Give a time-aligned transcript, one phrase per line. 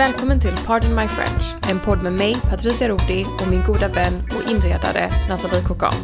[0.00, 4.22] Välkommen till Pardon My French, en podd med mig, Patricia Rodi och min goda vän
[4.36, 5.94] och inredare Nathalie Kokan.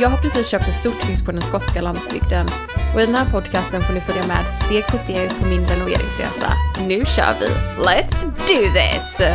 [0.00, 2.46] Jag har precis köpt ett stort hus på den skotska landsbygden
[2.94, 6.52] och i den här podcasten får ni följa med steg för steg på min renoveringsresa.
[6.88, 7.46] Nu kör vi!
[7.84, 9.26] Let's do this!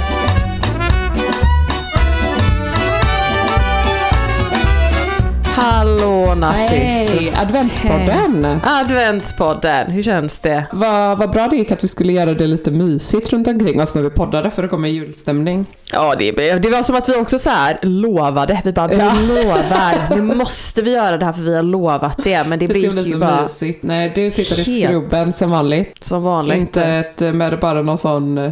[5.55, 6.69] Hallå Nattis!
[7.11, 7.33] Hej!
[7.37, 8.59] Adventspodden!
[8.63, 10.63] Adventspodden, hur känns det?
[10.71, 13.95] Vad, vad bra det gick att vi skulle göra det lite mysigt runt omkring oss
[13.95, 15.65] när vi poddade för att komma i julstämning.
[15.91, 18.61] Ja, det, det var som att vi också så här lovade.
[18.65, 19.13] Vi bara, vi Ja.
[19.27, 20.15] lovar.
[20.15, 22.43] Nu måste vi göra det här för vi har lovat det.
[22.47, 23.83] Men det, Det bli ju bara mysigt.
[23.83, 24.85] Nej, du sitter i Helt.
[24.85, 25.97] skrubben som vanligt.
[26.01, 26.57] som vanligt.
[26.57, 28.51] Inte ett, med bara någon sån eh,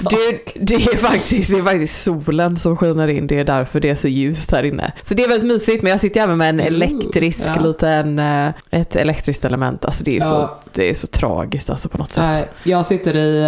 [0.00, 0.52] i taket.
[0.54, 3.94] Det, är faktiskt, det är faktiskt solen som skiner in, det är därför det är
[3.94, 4.92] så ljust här inne.
[5.04, 7.62] Så det är väldigt mysigt, men jag sitter även med en elektrisk ja.
[7.62, 9.84] liten, eh, ett elektriskt element.
[9.84, 10.60] Alltså det är, så, Ja.
[10.72, 12.24] det är så tragiskt alltså på något sätt.
[12.24, 13.42] Nej, jag sitter i,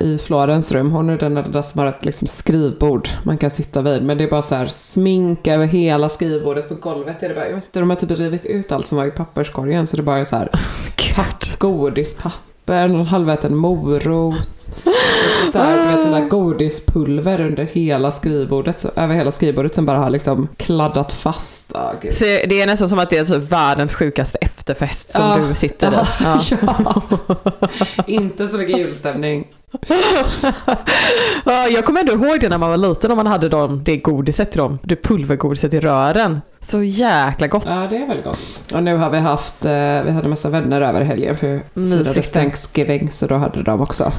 [0.00, 0.90] eh, i Florens rum.
[0.90, 4.02] Hon är den enda som har ett liksom, skrivbord man kan sitta vid.
[4.02, 6.68] Men det är bara så här smink över hela skrivbordet.
[6.68, 8.98] På golvet är det bara, jag vet inte, de har typ rivit ut allt som
[8.98, 9.86] var i papperskorgen.
[9.86, 10.48] Så det bara är så här
[11.14, 11.58] papp,
[12.66, 14.48] godispapper, någon halväten morot.
[15.52, 18.80] Så här, vet, sån där godispulver under hela skrivbordet.
[18.80, 21.72] Så, över hela skrivbordet som bara har liksom kladdat fast.
[21.74, 22.14] Ah, gud.
[22.14, 25.36] Så det är nästan som att det är typ världens sjukaste efterfest som Ja.
[25.48, 25.94] du sitter i.
[26.24, 26.40] Ja.
[26.84, 27.02] ja.
[28.06, 29.46] Inte så mycket julstämning.
[31.44, 33.96] Ja, jag kommer ändå ihåg det när man var liten och man hade dem, det
[33.96, 36.40] godiset till dem, det pulvergodiset i rören.
[36.60, 37.64] Så jäkla gott.
[37.66, 38.62] Ja, det är väldigt gott.
[38.72, 39.70] Och nu har vi haft, eh,
[40.04, 42.22] vi hade massa vänner över helgen för firade.
[42.22, 44.12] Thanksgiving så då hade de också,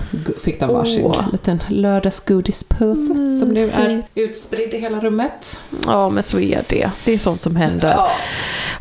[0.43, 1.31] fick de varsin Åh.
[1.31, 5.59] liten lördagsgodispåse som nu är utspridd i hela rummet.
[5.85, 6.89] Ja, men så är det.
[7.05, 7.93] Det är sånt som händer.
[7.97, 8.09] Ja.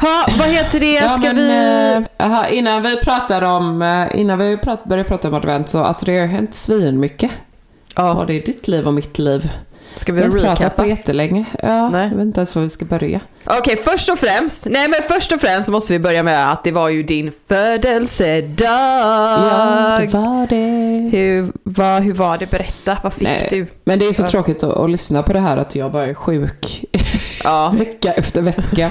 [0.00, 0.98] Ha, vad heter det?
[0.98, 2.06] Ska men, vi...
[2.18, 5.78] eh, aha, innan vi pratar om, eh, innan vi prat, börjar prata om advent så
[5.82, 7.30] alltså det har hänt svin mycket.
[7.96, 9.50] Ja, Både i ditt liv och mitt liv.
[9.96, 11.44] ska Vi vi har inte pratat på jättelänge.
[11.62, 12.08] Ja, Nej.
[12.08, 13.20] jag vet inte ens var vi ska börja.
[13.44, 14.66] Okej, först och främst.
[14.70, 18.68] Nej, men först och främst måste vi börja med att det var ju din födelsedag.
[18.68, 21.08] Ja, det var det.
[21.18, 22.50] Hur, vad, hur var det?
[22.50, 23.66] Berätta, vad fick Nej, du?
[23.84, 26.14] Men det är så tråkigt att, att lyssna på det här att jag bara är
[26.14, 26.84] sjuk
[27.44, 27.72] Ja.
[27.78, 28.90] vecka efter vecka.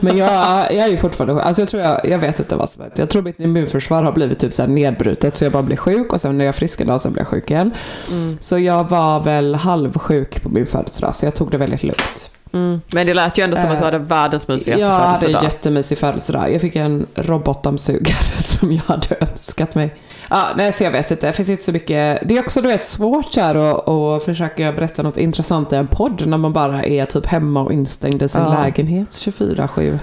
[0.00, 0.30] Men jag,
[0.72, 1.42] jag är ju fortfarande.
[1.42, 2.92] Alltså jag tror jag, jag vet inte vad som är.
[2.96, 6.20] Jag tror mitt immunförsvar har blivit typ så nedbrutet så jag bara blir sjuk och
[6.20, 7.70] sen är jag frisk en dag sen blir jag sjuk igen.
[8.10, 8.38] Mm.
[8.40, 12.30] Så jag var väl halvsjuk på min födelsedag så jag tog det väldigt lugnt.
[12.52, 12.80] Mm.
[12.94, 15.44] Men det lät ju ändå som att du hade världens mysigaste Jag hade en födelsedag.
[15.44, 16.52] jättemysig födelsedag.
[16.54, 19.94] Jag fick en robotdammsugare som jag hade önskat mig.
[20.30, 21.26] Ja, nej, så jag vet inte.
[21.26, 22.28] Det finns inte så mycket.
[22.28, 25.86] Det är också du vet, svårt här att, att försöka berätta något intressant i en
[25.86, 28.62] podd när man bara är typ hemma och instängd i sin Ja.
[28.62, 29.98] lägenhet 24-7.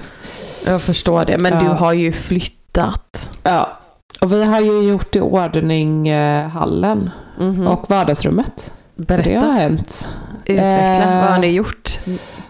[0.65, 1.59] Jag förstår det, men Ja.
[1.59, 3.29] du har ju flyttat.
[3.43, 3.77] Ja,
[4.21, 7.09] och vi har ju gjort i ordning eh, hallen
[7.39, 7.67] Mhm.
[7.67, 8.73] och vardagsrummet.
[8.97, 10.07] Så det har Berätta, hänt.
[10.45, 11.15] utveckla.
[11.15, 11.99] Eh, Vad har ni gjort?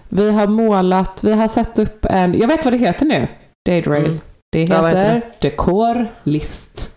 [0.10, 3.28] Vi har målat, vi har satt upp en, jag vet vad det heter nu.
[3.70, 4.06] Date rail.
[4.06, 4.20] Mm.
[4.52, 6.92] Det heter dekorlist.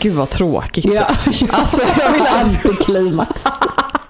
[0.00, 0.84] Gud vad tråkigt.
[0.84, 1.06] Ja,
[1.52, 3.44] Alltså, jag vill alltså- Antiklimax.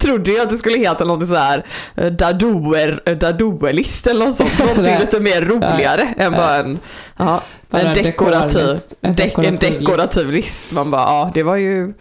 [0.00, 4.34] trodde jag att det skulle heta något så här eh, dadoer, eh, dadoelist eller något
[4.36, 4.58] sånt.
[4.58, 6.78] Någonting lite mer roligare än bara en,
[7.16, 8.94] ja, Bara en dekorativ, dekorlist.
[9.00, 9.78] En dek, en dekorativ list.
[9.80, 10.72] dekorativ list.
[10.72, 11.94] Man bara, ja det var ju,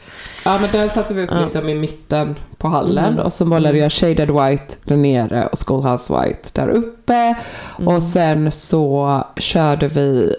[0.46, 1.40] Ja men den satte vi upp Ja.
[1.40, 3.26] liksom i mitten på hallen Mm.
[3.26, 7.36] och så målade jag shaded white där nere och schoolhouse white där uppe.
[7.80, 7.88] Mm.
[7.96, 10.36] Och sen så körde vi,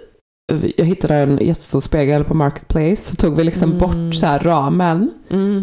[0.77, 2.97] jag hittade en jättestor spegel på Marketplace.
[2.97, 3.79] Så tog vi liksom Mm.
[3.79, 5.11] bort så ramen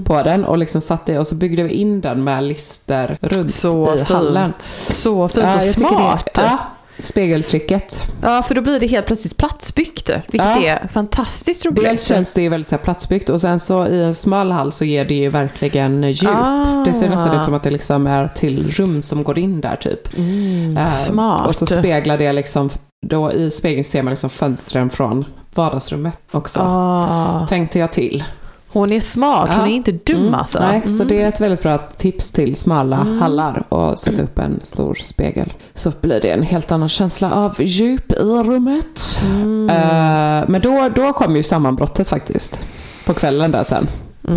[0.05, 3.93] på den och liksom satte och så byggde vi in den med lister runt så
[3.93, 4.09] i fint.
[4.09, 4.53] hallen.
[4.59, 6.29] Så fint Ja, och tycker smart.
[6.35, 6.57] Det, ja,
[7.03, 8.03] spegeltricket.
[8.21, 10.65] Ja, för då blir det helt plötsligt platsbyggt, vilket Ja.
[10.67, 11.83] är fantastiskt roligt.
[11.83, 14.85] Dels känns det ju väldigt här platsbyggt och sen så i en smal hall så
[14.85, 16.31] ger det ju verkligen djup.
[16.35, 16.83] Ah.
[16.85, 19.75] Det ser nästan ut som att det liksom är till rum som går in där
[19.75, 20.17] typ.
[20.17, 21.47] Mm, Eh, smart.
[21.47, 22.69] Och så speglar det liksom,
[23.05, 26.59] då i spegeln ser man liksom fönstren från vardagsrummet också.
[26.59, 27.47] Ah.
[27.49, 28.23] Tänkte jag till.
[28.69, 29.67] Hon är smart, hon Ja.
[29.67, 30.33] är inte dum Mm.
[30.35, 30.59] alltså.
[30.59, 31.07] Nej, så Mm.
[31.07, 33.19] det är ett väldigt bra tips till smala Mm.
[33.21, 35.53] hallar och sätta upp en stor spegel.
[35.73, 39.19] Så blir det en helt annan känsla av djup i rummet.
[39.25, 39.69] Mm.
[39.69, 42.59] Eh, men då, då kom ju sammanbrottet faktiskt.
[43.05, 43.87] På kvällen där sen.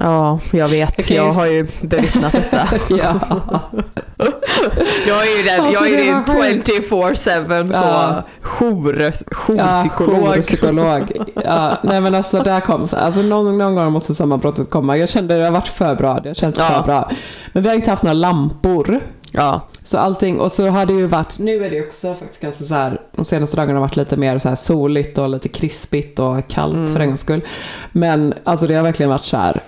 [0.00, 1.10] Ja, jag vet.
[1.10, 2.68] Jag just- har ju bevittnat detta.
[2.90, 3.14] ja.
[5.06, 6.68] Jag är ju den, Alltså, jag är det din var sjukt.
[6.90, 8.22] 24-7 så Ja.
[8.42, 9.10] jour, Ja,
[9.48, 10.26] jourpsykolog.
[10.36, 11.12] jourpsykolog.
[11.44, 14.96] Ja, nej men alltså där kom alltså någon, någon gång måste sammanbrottet komma.
[14.96, 16.64] Jag kände att det har varit för bra, det känns Ja.
[16.64, 17.10] för bra.
[17.52, 19.00] Men vi har inte haft några lampor.
[19.32, 19.60] Ja.
[19.82, 22.74] Så allting, och så har det ju varit, nu är det också faktiskt ganska så
[22.74, 26.48] här, de senaste dagarna har varit lite mer så här soligt och lite krispigt och
[26.48, 26.92] kallt Mm.
[26.92, 27.40] för en gångs skull.
[27.92, 29.60] Men alltså det har verkligen varit så här,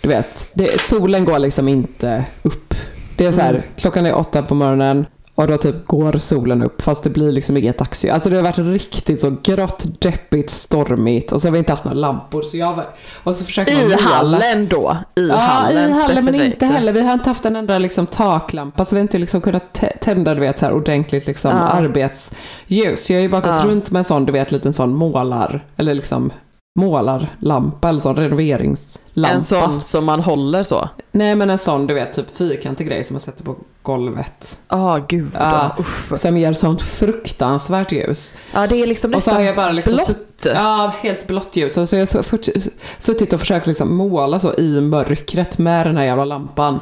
[0.00, 2.74] du vet, det, solen går liksom inte upp.
[3.16, 3.62] Det är så här, Mm.
[3.76, 7.56] klockan är åtta på morgonen och då typ går solen upp fast det blir liksom
[7.56, 8.12] inget dagsljus.
[8.14, 11.84] Alltså det har varit riktigt så grått, deppigt, stormigt och så har vi inte haft
[11.84, 12.42] några lampor.
[12.42, 12.84] Så jag var,
[13.24, 14.96] och så försöker man I måla- hallen då?
[15.16, 16.52] I ja, hallen i hallen men specifikt.
[16.62, 16.92] inte heller.
[16.92, 19.98] Vi har inte haft en enda liksom, taklampa så vi har inte liksom kunnat tä-
[20.00, 21.56] tända du vet, så här, ordentligt liksom, Ja.
[21.56, 23.10] arbetsljus.
[23.10, 23.70] Jag har ju bara gått Ja.
[23.70, 26.32] runt med en sån, du vet, liten sån målar, eller liksom
[26.78, 29.34] målarlampa eller sån renoveringslampa.
[29.34, 30.88] En sån som man håller så?
[31.12, 34.60] Nej men en sån, du vet, typ fyrkantig grej som man sätter på golvet.
[34.68, 35.30] Ja, ah, gud.
[35.34, 35.76] Ja.
[35.78, 36.12] Uff.
[36.16, 38.36] Som ger sånt fruktansvärt ljus.
[38.54, 40.46] Ja, det är liksom Och så nästan har jag bara liksom blått.
[40.54, 41.74] Ja, helt blått ljus.
[41.74, 46.24] Så jag har suttit och försökt liksom måla så i mörkret med den här jävla
[46.24, 46.80] lampan.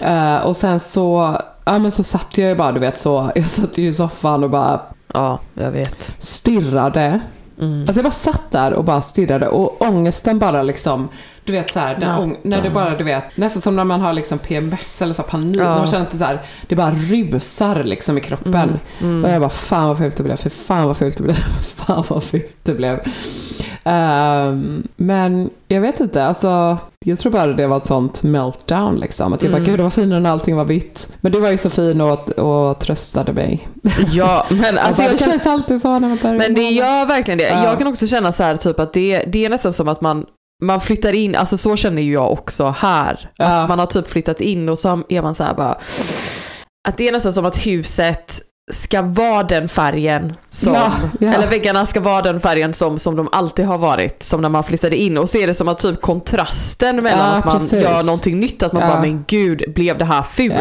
[0.00, 3.50] Eh, och sen så, ja men så satt jag ju bara, du vet så, jag
[3.50, 4.80] satt ju i soffan och bara
[5.14, 6.14] Ja, jag vet.
[6.18, 7.20] stirrade.
[7.60, 7.80] Mm.
[7.80, 11.08] Alltså jag bara satt där och bara stirrade och ångesten bara liksom,
[11.46, 12.22] du vet så här, den Natta.
[12.22, 15.22] ång- när det bara, du vet, nästan som när man har liksom PMS eller så
[15.22, 15.64] här panik, Ja.
[15.70, 18.78] när man känner att det, så här, det bara rusar liksom i kroppen.
[19.02, 19.24] Mm.
[19.24, 21.34] Och jag bara, fan vad fult det blev, för fan vad fult det blev,
[21.76, 23.00] fan vad fult det blev.
[23.84, 29.32] Ehm, men jag vet inte, alltså jag tror bara det var ett sånt meltdown liksom.
[29.32, 29.70] Att jag bara, Mm.
[29.70, 31.08] gud det var finare när allting var vitt.
[31.20, 33.68] Men du var ju så fin och, och tröstade mig.
[34.12, 35.30] Ja, men Alltså, det jag kan...
[35.30, 37.48] känns alltid så när man börjar Men det gör verkligen det.
[37.48, 37.64] Ja.
[37.64, 40.26] Jag kan också känna så här typ att det, det är nästan som att man
[40.64, 43.30] man flyttar in, alltså så känner ju jag också här.
[43.36, 43.44] Ja.
[43.46, 45.78] Att man har typ flyttat in och så är man så här bara,
[46.88, 48.40] att det är nästan som att huset
[48.72, 51.32] ska vara den färgen som, Ja, ja.
[51.34, 54.64] eller väggarna ska vara den färgen som, som de alltid har varit, som när man
[54.64, 55.18] flyttade in.
[55.18, 57.82] Och så är det som att typ kontrasten mellan Ja, att man precis.
[57.82, 60.54] gör någonting nytt, att man bara men gud, blev det här fult?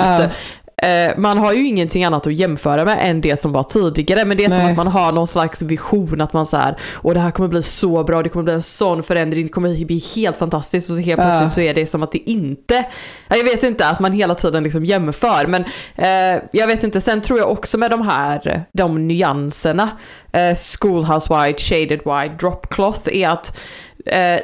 [0.78, 0.88] Ja.
[0.88, 4.38] Eh, man har ju ingenting annat att jämföra med än det som var tidigare, men
[4.38, 4.72] det är som Nej.
[4.72, 7.62] att man har någon slags vision att man så här, och det här kommer bli
[7.64, 11.02] så bra, det kommer bli en sån förändring, det kommer bli helt fantastiskt och så
[11.02, 11.26] helt Ja.
[11.26, 12.86] plötsligt så är det som att det inte,
[13.28, 15.64] ja, jag vet inte, att man hela tiden liksom jämför, men
[15.96, 19.90] eh, jag vet inte, sen tror jag också med de här, de nyanserna,
[20.32, 23.58] eh, schoolhouse white, shaded white, drop cloth, är att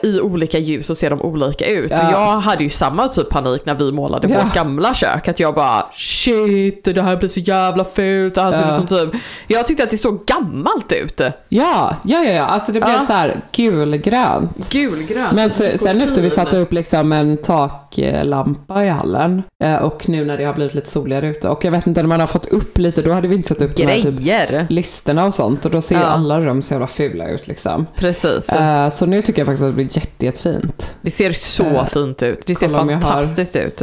[0.03, 1.91] i olika ljus så ser de olika ut.
[1.91, 2.07] Ja.
[2.07, 4.43] Och jag hade ju samma typ panik när vi målade Ja.
[4.43, 5.27] vårt gamla kök.
[5.27, 8.35] Att jag bara shit, det här blir så jävla fult.
[8.35, 8.69] Det här ser Ja.
[8.69, 9.21] ut som typ...
[9.47, 11.21] Jag tyckte att det såg gammalt ut.
[11.21, 12.43] Ja, ja, ja, ja.
[12.45, 13.01] Alltså det blev Ja.
[13.01, 14.71] så här gulgrönt.
[14.71, 15.33] Gulgrönt.
[15.35, 20.25] Men så, sen efter vi satte upp liksom en taklampa i hallen eh, och nu
[20.25, 22.45] när det har blivit lite soligare ute och jag vet inte när man har fått
[22.45, 24.65] upp lite då hade vi inte satt upp de här typ Grejer.
[24.69, 27.85] listerna och sånt och då ser alla rum så jävla fula ut liksom.
[27.95, 28.49] Precis.
[28.49, 30.95] Eh, så nu tycker jag faktiskt att det blir jätte, jättefint.
[31.01, 32.45] Det ser så Eh, fint ut.
[32.45, 33.81] Det ser fantastiskt ut.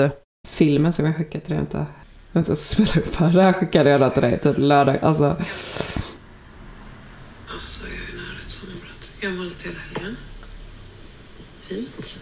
[0.49, 1.87] Filmen som jag skickade till dig
[2.33, 3.33] jag inte spela upp här.
[3.33, 4.99] Det här skickade jag till dig typ lördag.
[5.03, 5.37] Alltså,
[7.55, 9.11] Alltså, jag är nära ett sommarbrott.
[9.21, 10.17] Jag har målat hela helgen.
[11.61, 12.19] Fint.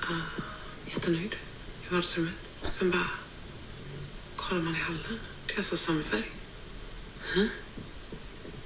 [0.00, 0.42] Ah,
[0.86, 1.34] jättenöjd
[1.82, 2.50] i vardagsrummet.
[2.64, 3.10] Sen bara
[4.36, 5.18] kollar man i hallen.
[5.46, 6.30] Det är alltså samma färg.
[7.34, 7.46] Huh?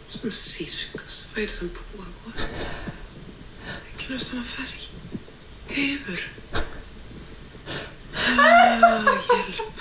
[0.08, 1.26] Som cirkus.
[1.34, 2.06] Vad är det som pågår?
[3.96, 4.80] Kan du samma färg.
[5.68, 6.30] Hur?
[8.38, 9.80] Ah, hjälp.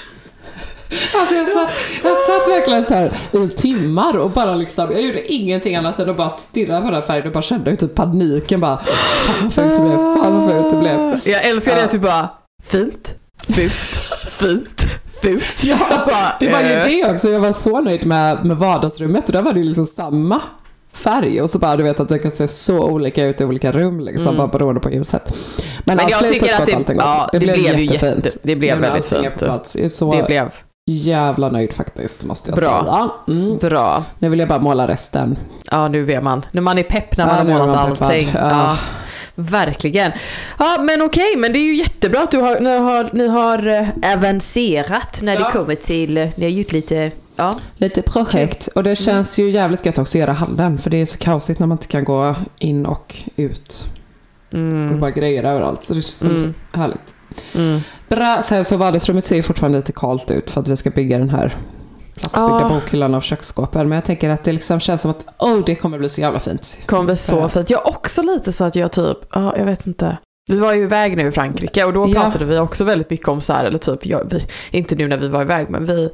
[1.13, 1.69] Alltså jag satt,
[2.03, 6.09] jag satt verkligen så här i timmar och bara liksom, jag gjorde ingenting annat än
[6.09, 8.77] att bara stirra på den här färgen och bara kände typ paniken bara,
[9.25, 11.21] fan vad fult det blev, fan vad det blev.
[11.25, 12.29] Jag älskar det att du bara,
[12.63, 13.99] fint, fult,
[14.39, 14.85] fint,
[15.21, 15.63] fult.
[15.63, 15.77] Ja,
[16.39, 16.85] det var ju eh.
[16.85, 20.41] det också, jag var så nöjd med, med vardagsrummet och där var det liksom samma
[20.93, 23.72] färg och så bara du vet att det kan se så olika ut i olika
[23.72, 25.22] rum liksom, bara beroende på ljuset.
[25.84, 26.05] Men, Mm.
[26.05, 28.25] Men ja, jag tycker att det- ja, det blev ju jättefint.
[28.25, 29.39] jätte- det blev Nu väldigt fint.
[30.12, 30.50] Det blev
[30.91, 32.84] jävla nöjd faktiskt måste jag Bra.
[32.84, 33.38] säga.
[33.38, 33.58] Mm.
[33.58, 34.03] bra.
[34.19, 35.38] Nu vill jag bara måla resten.
[35.72, 36.46] Ja, nu vet man.
[36.51, 38.29] När man är pepp när man Ja, nu har målat allting.
[38.34, 38.50] Ja.
[38.50, 38.77] Ja.
[39.36, 40.12] Verkligen.
[40.60, 43.67] Ja, men okej, men det är ju jättebra att du har, ni har, ni har
[43.67, 45.39] eh, avancerat när Ja.
[45.39, 47.55] det kommer till, ni har gjort lite, ja.
[47.77, 48.67] Lite projekt.
[48.75, 50.77] Och det känns ju jävligt gött också att göra hallen.
[50.77, 53.88] För det är så kaosigt när man inte kan gå in och ut.
[54.48, 55.00] Och Mm.
[55.00, 55.84] bara grejer överallt.
[55.84, 56.53] Så det känns väldigt Mm.
[56.74, 57.15] härligt.
[57.55, 57.79] Mm.
[58.10, 58.41] Bra.
[58.43, 61.55] Sen så vardagsrummet ser fortfarande lite kallt ut för att vi ska bygga den här
[62.19, 62.69] platsbyggda Ah.
[62.69, 63.89] bokhyllan av köksskåpen.
[63.89, 66.39] Men jag tänker att det liksom känns som att oh, det kommer bli så jävla
[66.39, 66.77] fint.
[66.86, 67.50] Kommer bli så Ja.
[67.50, 67.69] fint.
[67.69, 70.17] Jag är också lite så att jag typ, ja, jag vet inte.
[70.51, 72.22] Vi var ju iväg nu i Frankrike och då Ja.
[72.22, 74.46] pratade vi också väldigt mycket om så här, eller typ, jag, vi,
[74.77, 76.10] inte nu när vi var iväg, men vi,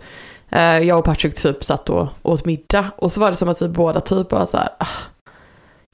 [0.62, 3.68] jag och Patrick typ satt och åt middag och så var det som att vi
[3.68, 4.88] båda typ bara så här, ah,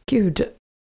[0.10, 0.41] gud,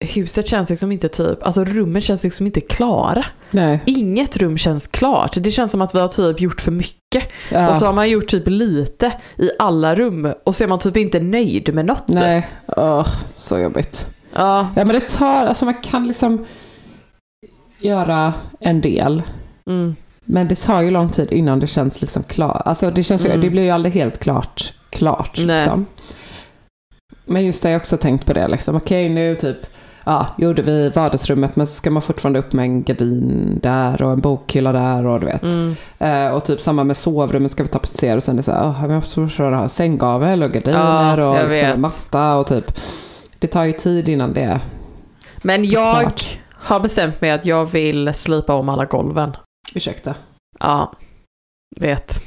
[0.05, 3.25] huset känns liksom inte typ, alltså rummen känns liksom inte klara.
[3.51, 3.83] Nej.
[3.87, 5.37] Inget rum känns klart.
[5.37, 7.33] Det känns som att vi har typ gjort för mycket.
[7.51, 7.71] Ja.
[7.71, 10.97] Och så har man gjort typ lite i alla rum och så är man typ
[10.97, 12.09] inte nöjd med något.
[12.09, 12.49] Nej.
[12.67, 14.09] Åh, så jobbigt.
[14.35, 16.45] Ja, Ja men det tar, alltså man kan liksom
[17.79, 19.23] göra en del.
[19.67, 19.97] mm.
[20.25, 22.63] Men det tar ju lång tid innan det känns liksom klart.
[22.65, 23.41] Alltså det, känns ju, Mm.
[23.41, 24.73] det blir ju aldrig helt klart.
[24.91, 25.47] klart Nej.
[25.47, 25.87] liksom.
[27.25, 28.49] Men just det, jag har också tänkt på det.
[28.49, 28.77] Liksom.
[28.77, 29.57] Okej, nu typ
[30.05, 34.13] ja, gjorde vi vardagsrummet men så ska man fortfarande upp med en gardin där och
[34.13, 35.43] en bokhylla där och du vet.
[35.43, 35.75] Mm.
[35.99, 38.71] Eh, och typ samma med sovrummet ska vi tapetsera och sen är det så här,
[38.71, 42.73] oh, jag måste ha sänggavel och gardiner Ja, och liksom matta och typ.
[43.39, 44.61] Det tar ju tid innan det.
[45.43, 46.13] Men jag
[46.53, 49.37] har bestämt mig att jag vill slipa om alla golven.
[49.75, 50.17] Ursäkta.
[50.61, 50.93] Ja,
[51.81, 52.23] vet.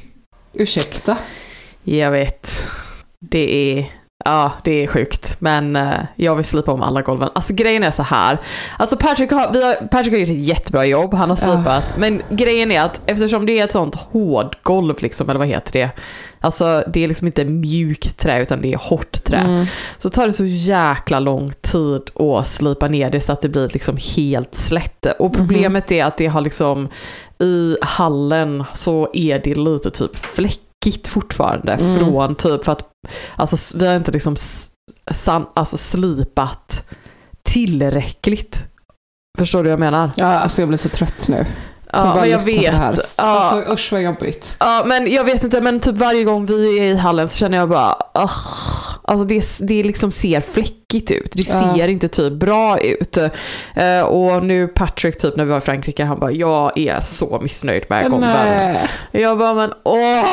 [0.54, 1.18] Ursäkta.
[1.84, 2.68] Jag vet.
[3.20, 5.36] Det är, ja, det är sjukt.
[5.40, 7.30] Men eh, jag vill slipa om alla golven.
[7.36, 8.38] Alltså grejen är så här.
[8.78, 11.14] Alltså Patrick har, vi har, Patrick har gjort ett jättebra jobb.
[11.14, 11.54] Han har Ja.
[11.56, 11.98] slipat.
[11.98, 15.90] Men grejen är att eftersom det är ett sånt hårdgolv liksom, eller vad heter det?
[16.42, 19.38] Alltså det är liksom inte mjukt trä utan det är hårt trä.
[19.38, 19.66] Mm.
[19.98, 23.70] Så tar det så jäkla lång tid att slipa ner det så att det blir
[23.74, 25.06] liksom helt slätt.
[25.20, 26.88] Och problemet är att det har liksom
[27.40, 30.16] i hallen så är det lite typ
[30.88, 31.98] fläckigt fortfarande Mm.
[32.00, 32.84] från typ för att
[33.36, 34.36] alltså vi har inte liksom
[35.12, 36.86] san, alltså slipat
[37.44, 38.64] tillräckligt.
[39.38, 40.12] Förstår du vad jag menar?
[40.16, 41.46] Ja, alltså jag blir så trött nu.
[41.92, 42.72] Ja, men jag vet.
[42.72, 42.96] Det här.
[43.18, 44.56] Ja, Alltså usch vad jobbigt.
[44.60, 47.58] Ja, men jag vet inte, men typ varje gång vi är i hallen så känner
[47.58, 48.32] jag bara, "Ugh."
[49.04, 50.42] alltså det, det liksom ser
[50.92, 51.32] fläckigt ut.
[51.34, 51.74] Det Ja.
[51.76, 53.18] ser inte typ bra ut.
[53.76, 57.40] Eh, och nu Patrick, typ när vi var i Frankrike, han bara, jag är så
[57.42, 58.12] missnöjd med.
[58.20, 58.90] Nej.
[59.12, 60.26] Jag bara, men åh!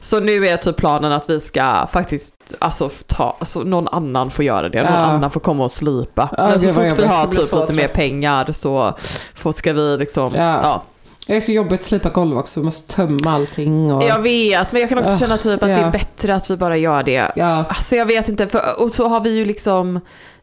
[0.00, 4.44] Så nu är typ planen att vi ska faktiskt, alltså ta, alltså någon annan får
[4.44, 4.82] göra det.
[4.82, 4.98] Någon Ja.
[4.98, 6.34] annan får komma och slipa.
[6.38, 8.98] Ja, men så fort vi har typ lite mer pengar så
[9.34, 10.82] får, ska vi liksom, Ja.
[11.26, 12.60] Det är så jobbigt att slipa golv också.
[12.60, 13.92] Vi måste tömma allting.
[13.92, 14.04] Och...
[14.04, 15.86] Jag vet, men jag kan också Ugh, känna typ att det ja.
[15.86, 17.32] är bättre att vi bara gör det.
[17.36, 17.64] Ja.
[17.68, 20.00] Alltså jag vet inte, för, och så har vi ju liksom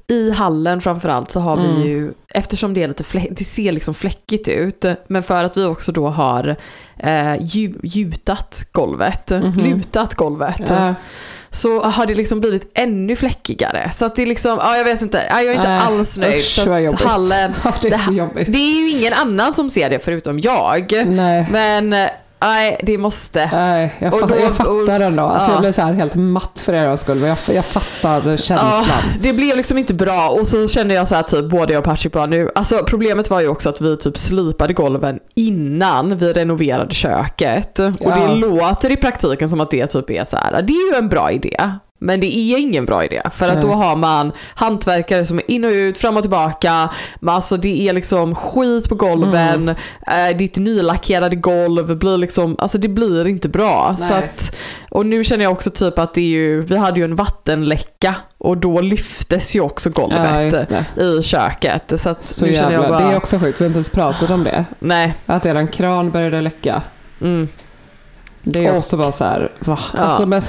[0.08, 1.82] i hallen framförallt så har Mm.
[1.82, 5.58] vi ju, eftersom det är lite fläck, det ser liksom fläckigt ut, men för att
[5.58, 6.56] vi också då har
[6.98, 9.60] eh, ju, gjutat golvet, Mhm.
[9.60, 10.96] lutat golvet, Ja.
[11.52, 13.92] Så har det liksom blivit ännu fläckigare.
[13.94, 16.18] Så att det är liksom, ja jag vet inte, ja, jag är inte Nej, alls
[16.18, 16.36] nöjd.
[16.40, 18.52] Usch så att hallen, Ja, det är det så här- jobbigt.
[18.52, 21.04] det är ju ingen annan som ser det förutom jag.
[21.06, 21.48] Nej.
[21.52, 21.96] Men
[22.42, 23.50] nej, det måste.
[23.54, 25.24] Nej, jag, Och då- jag fattar ändå.
[25.24, 25.54] Alltså ja.
[25.54, 27.18] Jag blir så här helt matt för er skull.
[27.18, 28.84] Men jag, jag fattar känslan.
[28.88, 31.80] Ja, det blev liksom inte bra och så kände jag så här typ både jag
[31.80, 36.18] och Patrick bara nu, alltså problemet var ju också att vi typ slipade golven innan
[36.18, 37.80] vi renoverade köket.
[37.80, 38.16] Och Ja.
[38.28, 41.10] det låter i praktiken som att det typ är så här, det är ju en
[41.10, 41.72] bra idé.
[42.02, 45.66] Men det är ingen bra idé för att då har man hantverkare som är in
[45.66, 46.90] och ut, fram och tillbaka.
[47.20, 49.76] Men alltså det är liksom skit på golven,
[50.08, 50.32] Mm.
[50.32, 53.96] eh, ditt nylackerade golv blir liksom, alltså det blir inte bra.
[54.00, 54.08] Nej.
[54.08, 54.56] Så att,
[54.92, 58.16] och nu känner jag också typ att det är ju, vi hade ju en vattenläcka
[58.38, 61.02] och då lyftes ju också Ja, golvet det.
[61.04, 61.94] i köket.
[62.02, 63.78] Så att Så nu känner jävla, jag bara, Det är också sjukt, vi har inte
[63.78, 64.66] ens pratat om det.
[64.80, 65.14] nej.
[65.26, 66.82] Att eran kran började läcka.
[67.22, 67.48] Mm.
[68.44, 69.80] Det är Och- också bara så här, va?
[69.94, 70.00] Ja.
[70.00, 70.42] Alltså, men,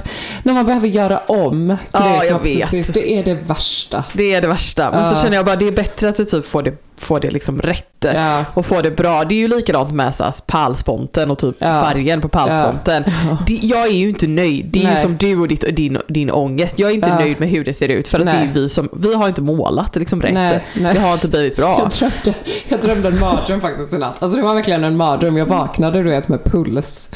[0.42, 2.74] när man behöver göra om Ja, grejer jag vet.
[2.74, 4.04] ut, det är det värsta.
[4.12, 4.90] Det är det värsta.
[4.90, 5.06] Men Ja.
[5.14, 7.60] så känner jag bara det är bättre att vi typ får det få det liksom
[7.62, 7.86] rätt.
[8.00, 8.44] Ja.
[8.54, 9.24] Och få det bra.
[9.24, 11.82] Det är ju likadant med så här, pärlsponten och typ Ja.
[11.82, 13.04] färgen på pärlsponten.
[13.46, 14.66] Det, jag är ju inte nöjd.
[14.66, 15.02] Det är ju Nej.
[15.02, 16.78] som du och ditt, din, din ångest.
[16.78, 17.18] Jag är inte Ja.
[17.18, 19.28] nöjd med hur det ser ut för att det är ju vi som, vi har
[19.28, 20.34] inte målat liksom rätt.
[20.34, 20.94] Nej, nej.
[20.94, 21.78] Det har inte blivit bra.
[21.78, 22.38] Jag drömde,
[22.68, 24.22] jag drömde en mardröm faktiskt i natt.
[24.22, 25.36] Alltså det var verkligen en mardröm.
[25.36, 27.10] Jag vaknade du vet med puls.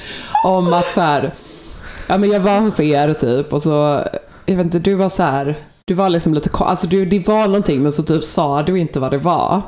[0.44, 1.30] Om att så här,
[2.06, 4.04] ja men jag var hos er typ och så,
[4.46, 7.46] jag vet inte, du var så här, du var liksom lite, alltså du, det var
[7.46, 9.62] någonting men så typ sa du inte vad det var.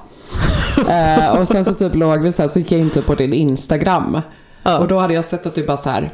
[0.89, 3.15] eh, och sen så typ låg vi så här, så gick jag in typ på
[3.15, 4.21] din Instagram.
[4.63, 4.79] Ja.
[4.79, 6.11] Och då hade jag sett att du bara så här,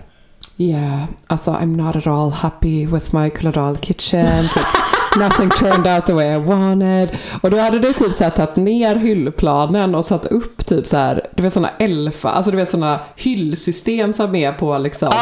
[0.56, 4.48] yeah, alltså I'm not at all happy with my Colorado kitchen.
[4.48, 4.66] Typ,
[5.18, 7.08] Nothing turned out the way I wanted.
[7.42, 10.96] Och då hade du typ så här tagit ner hyllplanen och satt upp typ så
[10.96, 15.12] här, du vet sådana elfa, alltså du vet sådana hyllsystem som är med på liksom.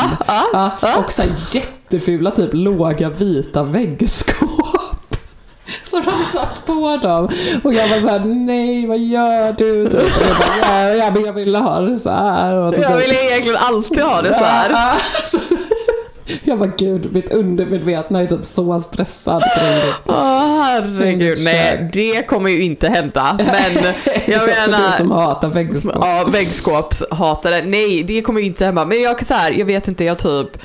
[0.53, 0.71] ja,
[1.05, 4.51] och så här jättefula typ låga vita väggskåp.
[5.85, 7.29] Så de satt på dem.
[7.65, 9.89] Och jag var såhär, nej vad gör du?
[9.91, 10.03] Typ.
[10.03, 12.55] Och jag bara, ja, ja men jag ville ha det så här.
[12.55, 14.71] Och så Jag typ- vill egentligen alltid ha det så här.
[14.71, 15.39] Ja, alltså,
[16.45, 19.43] jag bara gud, mitt undermedvetna är typ så stressad.
[20.07, 23.35] Åh herregud, nej det kommer ju inte hända.
[23.39, 23.95] Men jag
[24.27, 25.95] Det är också du som menar, hatar väggskåp.
[26.01, 28.85] ja, väggskåpshatare, nej det kommer ju inte hända.
[28.87, 30.59] Men jag kan så här, jag vet inte, jag typ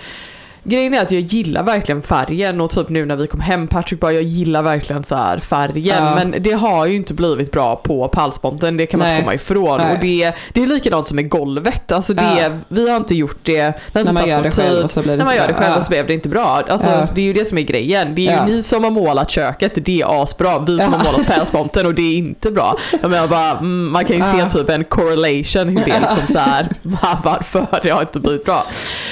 [0.67, 3.99] Grejen är att jag gillar verkligen färgen och typ nu när vi kom hem Patrick
[3.99, 5.95] bara jag gillar verkligen så här färgen.
[6.05, 6.15] Ja.
[6.15, 9.15] men det har ju inte blivit bra på pärlsponten det kan man Nej.
[9.15, 9.77] inte komma ifrån.
[9.81, 9.93] Nej.
[9.93, 11.91] och det, det är likadant som med golvet.
[11.91, 12.49] Alltså det, Ja.
[12.67, 14.83] vi har inte gjort det, det har inte När tagit själv tid.
[14.83, 15.83] och så blir det När man gör det själv Ja.
[15.83, 16.61] så blev det inte bra.
[16.69, 18.15] Alltså det är ju det som är grejen.
[18.15, 20.59] Det är ju ni som har målat köket det är asbra.
[20.59, 22.77] Vi som har målat pärlsponten och det är inte bra.
[23.01, 26.33] Jag menar bara mm, man kan ju se typ en correlation hur det är liksom
[26.33, 26.67] så här.
[26.81, 27.79] Var- varför?
[27.83, 28.63] Det har inte blivit bra.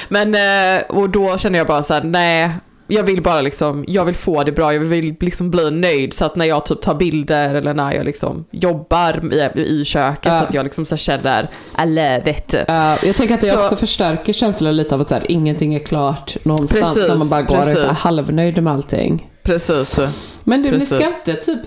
[0.10, 2.50] Men eh, och då känner jag bara så här: nej
[2.88, 6.26] jag vill bara liksom, jag vill få det bra, jag vill liksom bli nöjd så
[6.26, 10.32] att när jag typ tar bilder eller när jag liksom jobbar i, i köket Ja.
[10.42, 11.44] att jag liksom så känner
[11.84, 12.56] I love it.
[12.68, 15.76] Ja, jag tänker att det Så- också förstärker känslan lite av att så här, ingenting
[15.76, 17.98] är klart någonstans Precis, när man bara går och är precis.
[18.00, 19.30] halvnöjd med allting.
[19.44, 20.00] Precis.
[20.44, 20.96] Men du, ni Precis.
[20.96, 21.60] ska inte typ,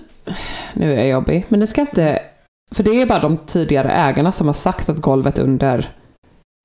[0.73, 2.19] nu är jag jobbig, men ni ska inte,
[2.75, 5.89] för det är bara de tidigare ägarna som har sagt att golvet under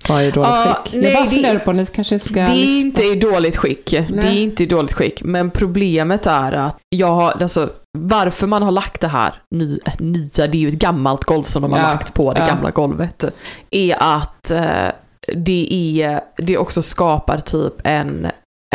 [0.08, 0.94] var i dåligt Ja, skick.
[0.94, 2.34] Jag nej, bara det- funderar på om ni kanske ska...
[2.40, 3.90] Det är inte i dåligt skick.
[3.90, 4.42] Det är Nej.
[4.42, 5.22] inte i dåligt skick.
[5.22, 10.46] Men problemet är att jag har, alltså varför man har lagt det här ny, nya,
[10.46, 12.46] det är ju ett gammalt golv som de har Ja, lagt på det ja.
[12.46, 13.24] gamla golvet.
[13.70, 14.88] Är att eh,
[15.36, 15.68] det,
[16.02, 18.26] är, det också skapar typ en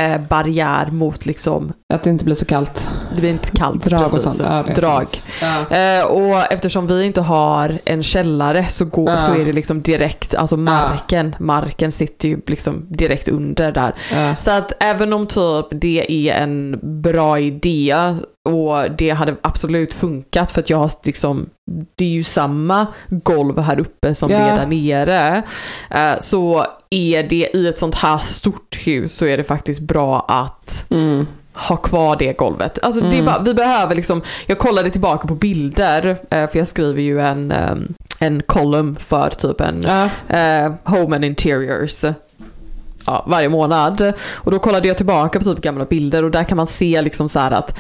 [0.02, 2.90] eh, barriär mot liksom, Att det inte blir så kallt.
[3.16, 4.24] det blir inte kallt Drag och precis.
[4.24, 4.40] sånt.
[4.40, 5.08] Ja, Drag.
[5.42, 5.76] Ja.
[5.78, 9.18] Eh, och eftersom vi inte har en källare så, går, Ja.
[9.18, 13.96] så är det liksom direkt, alltså marken, marken sitter ju liksom direkt under där.
[14.40, 17.96] Så att även om typ det är en bra idé
[18.50, 21.50] och det hade absolut funkat för att jag har liksom,
[21.96, 24.38] det är ju samma golv här uppe som Ja.
[24.38, 25.44] det är där nere.
[25.92, 30.26] Eh, Så är det i ett sånt här stort hus så är det faktiskt bra
[30.28, 31.26] att Mm.
[31.58, 32.80] Ha kvar det golvet.
[32.82, 36.68] Alltså det är bara, vi behöver liksom, jag kollade tillbaka på bilder, eh, för jag
[36.68, 37.76] skriver ju en, eh,
[38.20, 40.10] en column för typ en Ja.
[40.38, 42.04] eh, Home and Interiors
[43.06, 44.14] ja, varje månad.
[44.34, 47.30] Och då kollade jag tillbaka på typ gamla bilder och där kan man se liksom
[47.30, 47.80] så att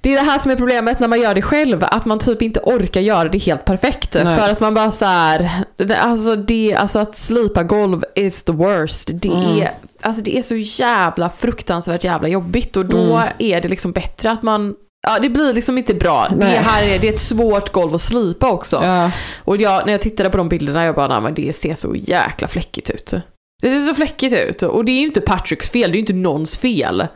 [0.00, 2.42] det är det här som är problemet när man gör det själv, att man typ
[2.42, 4.16] inte orkar göra det helt perfekt.
[4.24, 4.38] Nej.
[4.38, 8.52] För att man bara så här, det- alltså, det, alltså att slipa golv is the
[8.52, 9.10] worst.
[9.14, 9.58] Det, Mm.
[9.62, 13.28] är, alltså det är så jävla fruktansvärt jävla jobbigt och då Mm.
[13.38, 14.74] är det liksom bättre att man
[15.06, 16.28] Ja, det blir liksom inte bra.
[16.40, 18.80] Det, här är, det är ett svårt golv att slipa också.
[18.84, 19.10] Ja.
[19.44, 21.94] Och jag, när jag tittade på de bilderna, jag bara, nej men det ser så
[21.96, 23.14] jäkla fläckigt ut.
[23.62, 24.62] Det ser så fläckigt ut.
[24.62, 27.06] Och det är ju inte Patricks fel, det är ju inte någons fel.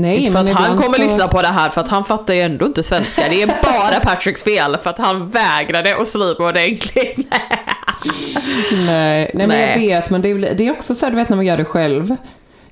[0.00, 1.02] Nej, inte för men att han kommer så...
[1.02, 3.22] lyssna på det här, för att han fattar ju ändå inte svenska.
[3.30, 7.16] Det är bara Patricks fel, för att han vägrade att slipa ordentligt.
[8.72, 9.70] Nej, nej men Nej.
[9.70, 11.56] jag vet, men det är, det är också så här, du vet när man gör
[11.56, 12.16] det själv.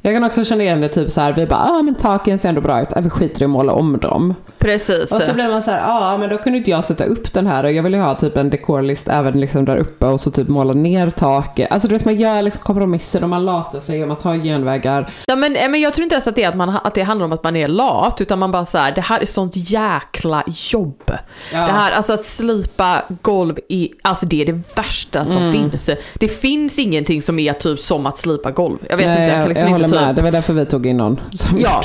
[0.06, 2.38] Jag kan också känna igen det typ så här, vi bara, ja ah, men taken
[2.38, 4.34] ser ändå bra ut, ah, vi skiter i att måla om dem.
[4.58, 5.12] Precis.
[5.12, 7.32] Och så blir man så här, ja ah, men då kunde inte jag sätta upp
[7.32, 10.20] den här och jag vill ju ha typ en dekorlist även liksom där uppe och
[10.20, 11.72] så typ måla ner taket.
[11.72, 15.10] Alltså du vet man gör liksom kompromisser och man latar sig och man tar genvägar.
[15.26, 17.02] Ja, men, eh, men jag tror inte ens att det, är att, man, att det
[17.02, 19.52] handlar om att man är lat, utan man bara så här, det här är sånt
[19.56, 20.42] jäkla
[20.72, 21.02] jobb.
[21.52, 21.58] Ja.
[21.58, 25.70] Det här, alltså att slipa golv i, alltså det är det värsta som Mm.
[25.70, 25.90] finns.
[26.14, 28.78] Det finns ingenting som är typ som att slipa golv.
[28.90, 30.16] Jag vet Nej, inte, jag jag, kan liksom jag inte håller typ...
[30.16, 31.80] det var därför vi tog in någon som Ja,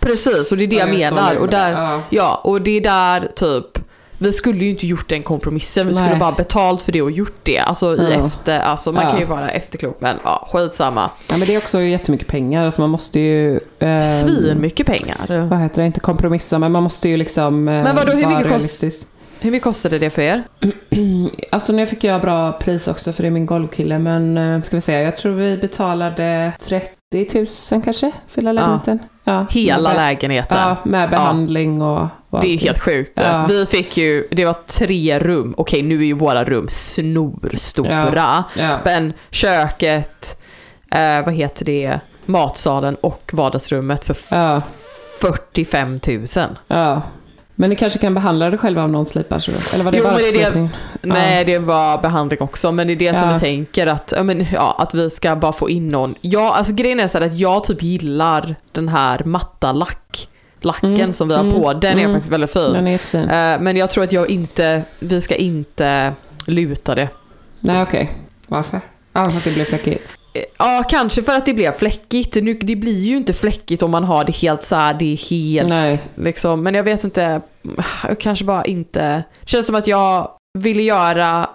[0.00, 1.34] precis, och det är det Ja, jag menar.
[1.36, 1.72] Och, där.
[1.72, 2.00] Ja.
[2.10, 3.78] ja, och det är där typ,
[4.18, 6.18] vi skulle ju inte gjort den kompromissen, vi skulle Nej.
[6.18, 7.58] bara betalt för det och gjort det.
[7.58, 8.26] Alltså i Ja.
[8.26, 9.10] efter, alltså man Ja.
[9.10, 11.10] kan ju vara efterklok men ja, skitsamma.
[11.30, 13.60] Ja, men det är också jättemycket pengar, alltså man måste ju...
[13.78, 15.46] Eh, Svin mycket pengar.
[15.50, 15.86] Vad heter det?
[15.86, 17.68] Inte kompromissa, men man måste ju liksom...
[17.68, 18.50] Eh, Men vadå, hur vara mycket kost-
[18.82, 19.06] realistisk.
[19.40, 20.42] Hur mycket kostade det för er?
[21.50, 23.98] Alltså nu fick jag bra pris också för det är min golvkille.
[23.98, 26.90] Men eh, ska vi se, jag tror vi betalade 30
[27.74, 28.98] 000 kanske för hela lägenheten.
[29.24, 29.46] Ja.
[29.50, 30.56] Hela med, lägenheten?
[30.58, 32.58] Ja, med behandling och, och Det är allting.
[32.58, 33.12] helt sjukt.
[33.14, 33.46] Ja.
[33.48, 35.54] Vi fick ju, det var tre rum.
[35.56, 38.44] Okej, nu är ju våra rum snorstora.
[38.58, 38.78] Ja.
[38.84, 40.40] Men köket,
[40.90, 44.62] eh, vad heter det, matsalen och vardagsrummet för Ja,
[45.20, 46.26] 45 000.
[47.60, 49.52] Men ni kanske kan behandla det själva om någon slipar så?
[49.74, 50.68] Eller var det Jo, bara det det-?
[51.02, 54.76] Nej, det var behandling också, men det är det som vi tänker att, men, ja,
[54.78, 56.14] att vi ska bara få in någon.
[56.20, 60.28] Ja, alltså grejen är så här att jag typ gillar den här matta lack,
[60.60, 61.72] lacken Mm, som vi har mm, på.
[61.72, 62.12] Den är mm.
[62.12, 62.86] faktiskt väldigt fin.
[62.86, 63.20] Jättefin.
[63.20, 66.12] Eh, men jag tror att jag inte, vi ska inte
[66.46, 67.08] luta det.
[67.60, 68.10] Nej, okej.
[68.46, 68.80] Varför?
[69.12, 70.17] Ja, för att det blir fläckigt.
[70.58, 72.34] Ja, kanske för att det blev fläckigt.
[72.34, 75.30] Nu, det blir ju inte fläckigt om man har det helt så här, det är
[75.30, 76.00] helt Nej.
[76.14, 76.62] liksom.
[76.62, 77.40] Men jag vet inte,
[78.08, 81.50] jag kanske bara inte, känns som att jag ville göra,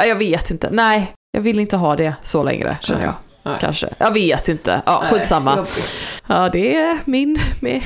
[0.00, 3.14] ja, jag vet inte, nej, jag vill inte ha det så längre känner jag.
[3.46, 3.56] Nej.
[3.60, 3.88] Kanske.
[3.98, 4.82] Jag vet inte.
[4.86, 5.56] Ja, Nej, skitsamma.
[5.56, 6.08] jobbigt.
[6.26, 7.82] Ja, det är min, med,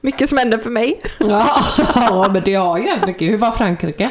[0.00, 1.00] mycket som händer för mig.
[1.18, 1.64] Ja,
[1.94, 3.28] ja, men det har hänt mycket.
[3.28, 4.10] Hur var Frankrike?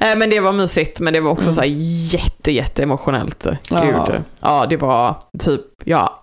[0.00, 1.68] Eh, Men det var mysigt, men det var också så här
[2.14, 3.46] jätte, jätte emotionellt.
[3.70, 3.80] Ja.
[3.84, 4.22] Gud.
[4.40, 6.20] Ja, det var typ, ja,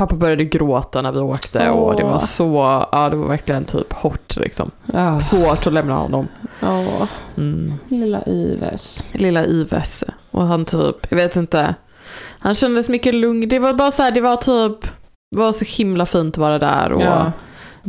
[0.00, 2.54] pappa började gråta när vi åkte och det var så,
[2.92, 4.70] ja det var verkligen typ hårt liksom.
[4.92, 6.28] Ja, Svårt att lämna honom.
[6.60, 6.84] ja.
[7.36, 7.74] Mm.
[7.88, 9.04] lilla Yves.
[9.12, 10.04] Lilla Ives.
[10.30, 11.74] Och han typ, jag vet inte,
[12.38, 13.48] han kändes mycket lugn.
[13.48, 14.80] Det var bara så här, det var typ,
[15.34, 17.32] det var så himla fint att vara där och Ja.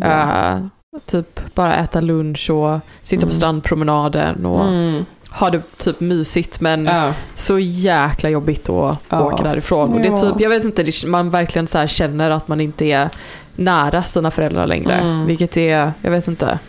[0.03, 0.59] eh,
[1.05, 3.35] typ bara äta lunch och sitta på Mm.
[3.37, 5.05] strandpromenaden och Mm.
[5.31, 7.13] ha det typ mysigt men Ja.
[7.35, 9.23] så jäkla jobbigt att Ja.
[9.23, 9.93] åka därifrån.
[9.93, 12.85] Och det är typ, jag vet inte, man verkligen så här känner att man inte
[12.85, 13.09] är
[13.55, 14.93] nära sina föräldrar längre.
[14.93, 15.25] Mm.
[15.25, 16.59] Vilket är, jag vet inte.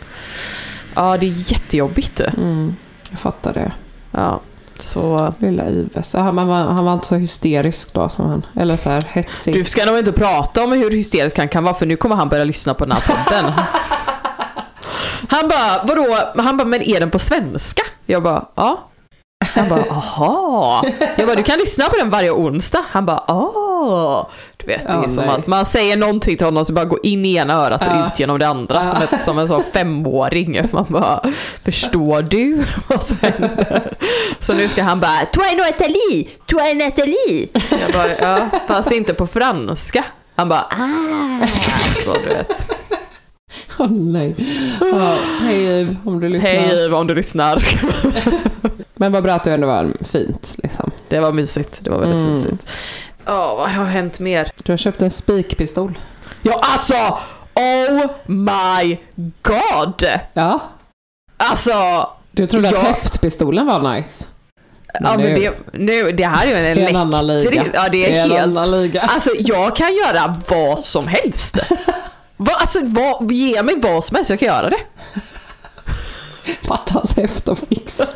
[0.95, 2.21] Ja, det är jättejobbigt.
[2.21, 2.75] Mm.
[3.09, 3.71] Jag fattar det.
[4.11, 4.39] Ja,
[4.77, 5.33] så...
[5.39, 6.13] Lilla Yves.
[6.13, 8.45] Han var, han var inte så hysterisk då som han.
[8.55, 9.53] Eller så här hetsig.
[9.53, 12.29] Du ska nog inte prata om hur hysterisk han kan vara för nu kommer han
[12.29, 13.51] börja lyssna på den här podden.
[15.29, 16.17] Han bara, vadå?
[16.43, 17.81] Han bara, men är den på svenska?
[18.05, 18.87] Jag bara, ja.
[19.55, 20.83] Han bara, aha.
[21.17, 22.85] Jag bara, du kan lyssna på den varje onsdag.
[22.89, 24.27] Han bara, ah.
[24.57, 25.29] Du vet, det är Ja, som nej.
[25.35, 28.07] att man säger någonting till honom så bara går in i ena örat och Ja.
[28.07, 30.67] ut genom det andra som, ett, som en sån femåring.
[30.71, 31.23] Man bara,
[31.65, 33.93] förstår du vad som händer?
[34.39, 37.47] Så nu ska han bara, toi Nathalie, toi Nathalie.
[37.53, 38.09] Jag bara,
[38.39, 40.03] ja, fast inte på franska.
[40.35, 41.47] Han bara, ah.
[42.05, 42.71] Så du vet.
[43.81, 44.35] Åh nej.
[44.81, 46.51] Ja, hej Yves, om du lyssnar.
[46.51, 47.63] Hej Iva om du lyssnar.
[48.95, 50.91] Men vad bra att du ändå var fint liksom.
[51.07, 52.29] Det var mysigt, det var väldigt Mm.
[52.29, 52.65] mysigt.
[53.25, 54.51] Ja, vad har hänt mer?
[54.63, 55.99] Du har köpt en spikpistol.
[56.41, 57.19] Ja, alltså!
[57.55, 58.97] Oh my
[59.41, 60.03] god!
[60.33, 60.59] Ja.
[61.37, 61.73] Alltså,
[62.31, 62.77] Du trodde Ja.
[62.79, 64.25] att häftpistolen var nice.
[64.93, 67.65] ja, men nu- det, nu, det här är ju en är en annan liga.
[67.73, 68.95] Ja, det är, Det är helt...
[69.11, 71.57] Alltså, jag kan göra vad som helst.
[72.43, 74.79] Va, alltså, vad, ge mig vad som helst, jag kan göra det.
[76.67, 77.97] Pattans häft och fix.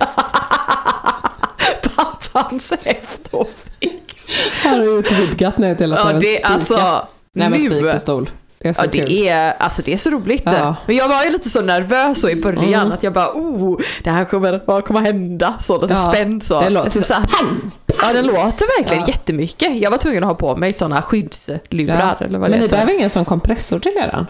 [1.95, 4.27] Pattans häft och fix.
[4.63, 6.47] Han har utvidgat nu till att Ja, en det spika.
[6.47, 7.07] alltså...
[7.33, 8.29] Nej men spikpistol.
[8.65, 9.05] Det är så Ja, kul.
[9.07, 10.43] det är, alltså det är så roligt.
[10.45, 10.75] Ja.
[10.87, 12.91] Men jag var ju lite så nervös så i början Mm.
[12.91, 15.53] att jag bara oh, det här kommer, vad kommer hända?
[15.59, 16.61] Så lite Ja, spänd så.
[16.61, 19.07] det låter så, så- pang, Ja, den låter verkligen Ja.
[19.07, 19.77] jättemycket.
[19.77, 22.93] Jag var tvungen att ha på mig sådana skyddslurar eller vad det Men ni behöver
[22.93, 24.25] ingen sån kompressor till eran?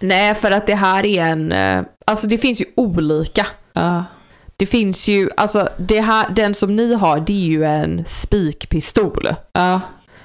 [0.00, 3.46] Nej, för att det här är en, eh, alltså det finns ju olika.
[3.72, 4.04] Ja.
[4.56, 9.28] Det finns ju, alltså det här, den som ni har det är ju en spikpistol.
[9.52, 9.80] Ja.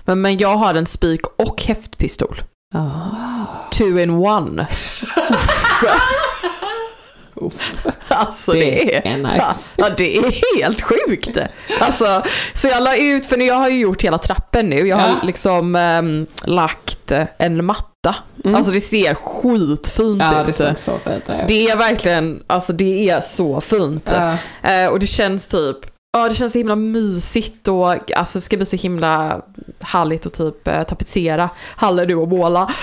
[0.05, 2.41] Men, men jag har en spik och häftpistol.
[2.73, 3.69] Ja.
[3.71, 4.67] Two in one.
[8.07, 9.55] Alltså det, Det är, är nice.
[9.75, 11.37] ja, det är helt sjukt.
[11.79, 14.87] Alltså, så jag la ut, för jag har ju gjort hela trappen nu.
[14.87, 15.15] Jag har Ja.
[15.23, 18.15] liksom ehm, lagt en matta.
[18.45, 18.55] Mm.
[18.55, 20.47] Alltså det ser skitfint Ja, ut.
[20.47, 21.47] det såg så fint ut.
[21.47, 24.11] Det är verkligen, alltså det är så fint.
[24.13, 24.37] Ja.
[24.71, 25.77] Eh, och det känns typ,
[26.13, 29.41] ja det känns så himla mysigt och alltså det ska bli så himla
[29.79, 32.73] härligt att typ eh, tapetsera hallen nu och måla.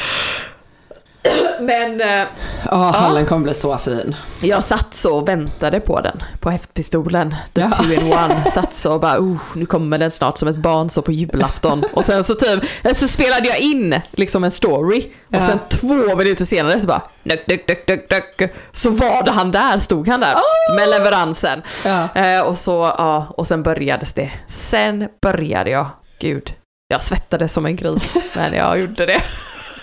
[1.61, 2.27] Men eh,
[2.71, 4.17] Ja, hallen kommer bli så fin.
[4.43, 7.35] jag satt så och väntade på den, på häftpistolen.
[7.55, 7.71] The Ja.
[7.71, 8.45] two in one.
[8.55, 11.85] Satt så och bara, oh, nu kommer den snart som ett barn så på julafton.
[11.93, 12.65] Och sen så typ,
[12.97, 15.01] så spelade jag in liksom en story.
[15.29, 15.41] Och Ja.
[15.41, 18.09] sen två minuter senare så bara, duck, duck, duck, duck,
[18.39, 18.51] duck.
[18.73, 20.35] Så var det han där, stod han där
[20.77, 21.63] med leveransen.
[21.85, 22.09] Ja.
[22.15, 24.31] Eh, och så, ja, och sen börjades det.
[24.47, 25.87] Sen började jag,
[26.21, 26.55] gud,
[26.89, 29.23] jag svettades som en gris, men jag gjorde det.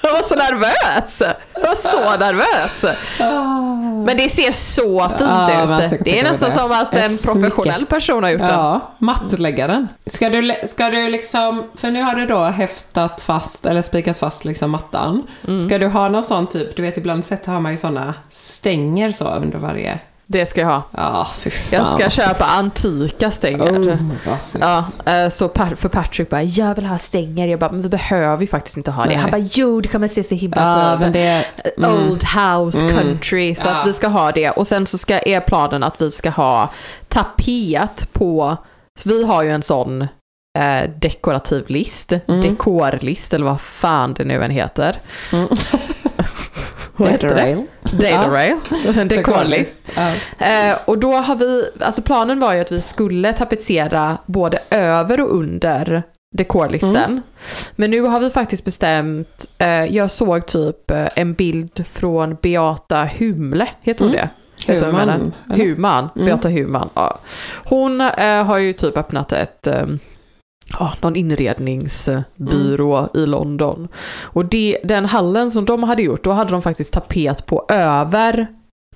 [0.04, 1.22] Jag var så nervös!
[1.54, 2.98] Jag var så nervös!
[4.06, 6.04] Men det ser så fint Ja, ut.
[6.04, 6.56] Det är nästan det.
[6.58, 7.86] som att Ett en professionell smycke.
[7.96, 8.50] person har gjort den.
[8.50, 9.88] Ja, mattläggaren.
[10.06, 14.46] Ska du, ska du liksom, för nu har du då häftat fast, eller spikat fast
[14.46, 15.28] liksom mattan.
[15.48, 15.60] Mm.
[15.60, 19.12] Ska du ha någon sån typ, du vet ibland sett har man ju såna stänger
[19.12, 20.00] så under varje.
[20.32, 20.84] Det ska jag ha.
[21.26, 21.52] Fan.
[21.72, 23.72] Jag ska köpa antika stänger.
[23.82, 23.96] Oh.
[24.60, 27.48] Ja, eh, så för Patrick bara, jag vill ha stänger.
[27.48, 29.10] Jag bara, men vi behöver ju faktiskt inte ha det.
[29.10, 29.18] Nej.
[29.18, 31.00] Han bara, jo det kommer se så himla ut.
[31.00, 31.46] men det...
[31.78, 31.92] Mm.
[31.94, 33.56] Old house country.
[33.56, 34.50] Så att vi ska ha det.
[34.50, 36.70] Och sen så ska, är planen att vi ska ha
[37.10, 38.58] tapet på,
[39.06, 40.02] vi har ju en sån
[40.60, 42.42] eh, dekorativ list, Mm.
[42.42, 44.96] dekorlist eller vad fan det nu än heter.
[45.34, 45.48] Mm.
[47.04, 47.66] Data-rail.
[47.84, 48.56] Data rail,
[48.98, 49.92] en dekorlist.
[49.96, 50.12] Ja.
[50.46, 55.22] Eh, och då har vi, alltså planen var ju att vi skulle tapetsera både över
[55.22, 56.04] och under
[56.38, 56.96] dekorlisten.
[56.96, 57.22] Mm.
[57.76, 63.10] Men nu har vi faktiskt bestämt, eh, jag såg typ eh, en bild från Beata
[63.20, 64.28] Humle, heter hon Mm.
[64.68, 64.76] det?
[64.86, 65.34] Human?
[65.50, 66.26] Human, Mm.
[66.26, 66.90] Beata Human.
[66.94, 67.20] Ja.
[67.66, 69.86] Hon eh, har ju typ öppnat ett eh,
[70.80, 73.10] ja, någon inredningsbyrå Mm.
[73.14, 73.88] i London.
[74.24, 78.48] Och det, den hallen som de hade gjort, då hade de faktiskt tapet på över,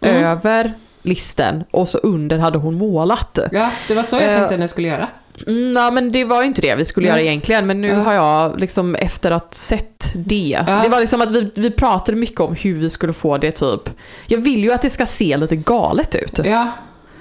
[0.01, 0.23] Mm.
[0.23, 3.39] över listen och så under hade hon målat.
[3.51, 5.07] ja, det var så jag Eh, tänkte att ni skulle göra.
[5.47, 7.17] Mm, nej, men det var ju inte det vi skulle Nej.
[7.17, 7.95] göra egentligen, men nu Ja.
[8.01, 10.63] har jag liksom efter att sett det.
[10.67, 10.81] Ja.
[10.83, 13.89] Det var liksom att vi, vi pratade mycket om hur vi skulle få det typ.
[14.27, 16.39] Jag vill ju att det ska se lite galet ut.
[16.43, 16.71] Ja,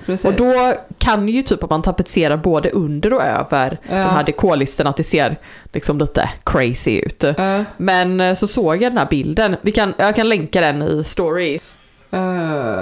[0.06, 0.24] precis.
[0.24, 3.94] Och då kan ju typ att man tapetserar både under och över Ja.
[3.94, 5.36] den här dekorlisten att det ser
[5.72, 7.24] liksom lite crazy ut.
[7.24, 10.82] Eh, Men eh, så såg jag den här bilden, vi kan, jag kan länka den
[10.82, 11.54] i story.
[12.10, 12.20] eh,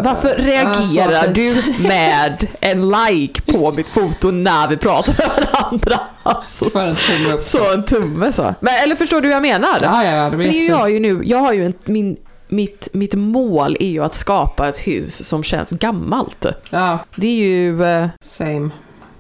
[0.03, 1.35] Varför så reagerar fint.
[1.81, 6.01] du med en like på mitt foto när vi pratar med varandra?
[6.23, 8.55] Alltså, För en tumme så en tumme så.
[8.61, 9.79] Men, eller förstår du vad jag menar?
[9.83, 12.17] Ja, ja, det Men det är ju jag ju nu, jag har ju en, min,
[12.53, 16.47] mitt, mitt mål är ju att skapa ett hus som känns gammalt.
[16.71, 18.71] Ja, Det är ju, eh, same.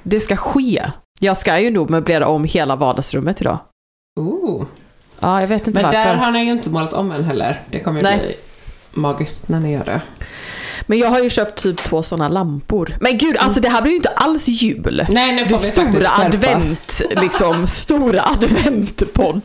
[0.02, 0.90] det ska ske.
[1.20, 3.58] Jag ska ju nog möblera om hela vardagsrummet idag.
[4.20, 4.64] Ooh.
[5.20, 5.98] Ja, jag vet inte Men varför.
[5.98, 7.60] där har ni ju inte målat om än heller.
[7.70, 8.18] Det kommer ju Nej.
[8.18, 8.34] bli
[8.90, 10.00] magiskt när ni gör det.
[10.92, 12.96] Men jag har ju köpt typ två sådana lampor.
[13.00, 15.06] Men gud, alltså det här blir ju inte alls jul.
[15.10, 19.40] Nej, nu får Det vi stora advent, liksom, stora adventpodden.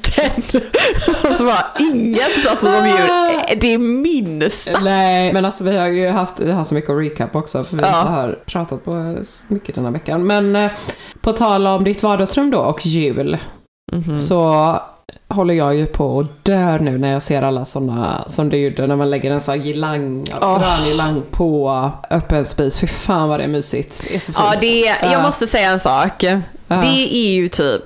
[1.30, 2.96] Och så bara, inget pratar om jul.
[3.10, 4.80] Eh, Det är minsta.
[4.80, 7.78] Nej, men alltså vi har ju haft, vi har så mycket att recap också för
[7.78, 7.90] vi Ja.
[7.90, 10.28] har pratat på mycket den här veckan.
[10.28, 10.72] Men eh,
[11.22, 13.38] på tal om ditt vardagsrum då och jul
[13.94, 14.20] Mhm.
[14.20, 14.80] så
[15.30, 18.88] håller jag ju på att dö nu när jag ser alla sådana som du gjorde
[18.88, 20.60] när man lägger en sån girlang, Åh.
[20.60, 22.80] grön girlang på öppen spis.
[22.80, 24.04] Fy fan vad det är mysigt.
[24.08, 24.38] Det är så fint.
[24.39, 25.22] Ja, det är, jag Ja.
[25.22, 26.24] måste säga en sak.
[26.24, 26.41] Ja.
[26.67, 27.82] Det är ju typ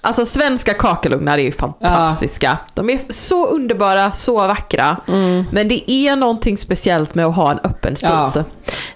[0.00, 2.58] Alltså svenska kakelugnar är ju fantastiska.
[2.74, 4.96] De är så underbara, så vackra.
[5.08, 5.44] Mm.
[5.52, 8.10] Men det är någonting speciellt med att ha en öppen spis.
[8.10, 8.44] Ja.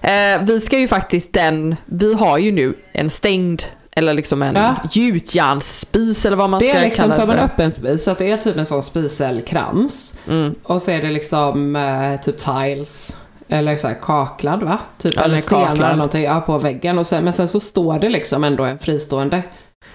[0.09, 3.63] Eh, vi ska ju faktiskt den, vi har ju nu en stängd,
[3.95, 4.75] eller liksom en Ja.
[4.91, 7.45] gjutjärnsspis eller vad man Det ska är liksom kalla som det en för.
[7.53, 10.15] öppen spis, så att det är typ en sån spiselkrans.
[10.29, 10.55] Mm.
[10.63, 13.17] Och så är det liksom eh, typ tiles.
[13.49, 14.77] Eller så här kaklad va?
[14.97, 16.97] Typ, Ja, eller är stenar eller någonting ja, på väggen.
[16.97, 19.41] Och sen, men sen så står det liksom ändå en fristående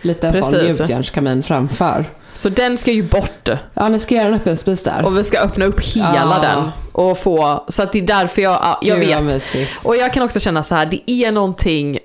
[0.03, 0.81] liten sån Precis.
[0.81, 2.05] gjutjärnskamin framför.
[2.35, 3.49] Så den ska ju bort.
[3.75, 5.05] Ja, ni ska göra en öppen spis där.
[5.07, 6.39] Och vi ska öppna upp hela Ja.
[6.43, 6.69] den.
[6.93, 9.55] Och få, så att det är därför jag, ja, jag Gud, vet.
[9.85, 11.99] Och jag kan också känna så här, det är någonting,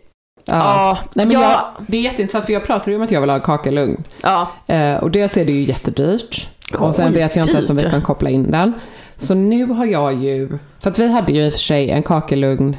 [0.45, 0.55] ja.
[0.55, 3.21] ja, Nej, men ja, jag, det är jätteintressant för jag pratade ju om att jag
[3.21, 4.03] vill ha kakelugn.
[4.23, 6.49] ja, Eh, och dels är det ju jättedyrt.
[6.77, 8.73] Och sen vet jag inte ens om vi kan koppla in den.
[9.17, 12.03] Så nu har jag ju, för att vi hade ju i och för sig en
[12.03, 12.75] kakelugn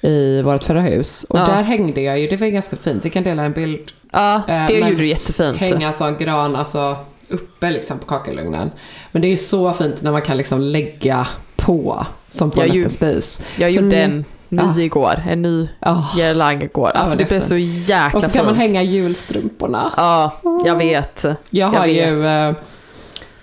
[0.00, 1.24] i vårt förra hus.
[1.24, 1.46] Och Ja.
[1.46, 3.92] där hängde jag ju, det var ju ganska fint, vi kan dela en bild.
[4.12, 5.56] ja, Eh, det men gjorde du jättefint.
[5.58, 6.96] Hänga sån gran, alltså
[7.28, 8.70] uppe liksom på kakelugnen.
[9.12, 12.68] Men det är ju så fint när man kan liksom lägga på, som på Jag
[12.68, 13.40] en öppen spis.
[13.56, 16.04] Jag Så gjorde en ny igår, en ny Ja.
[16.16, 16.90] girlang igår.
[16.90, 17.48] Alltså vad det blev ledsen.
[17.48, 17.56] så
[17.92, 18.62] jäkla Och så kan man fint.
[18.62, 19.92] hänga julstrumporna.
[19.96, 20.32] Ja,
[20.64, 21.24] jag vet.
[21.50, 22.52] Jag har Jag ju, eh,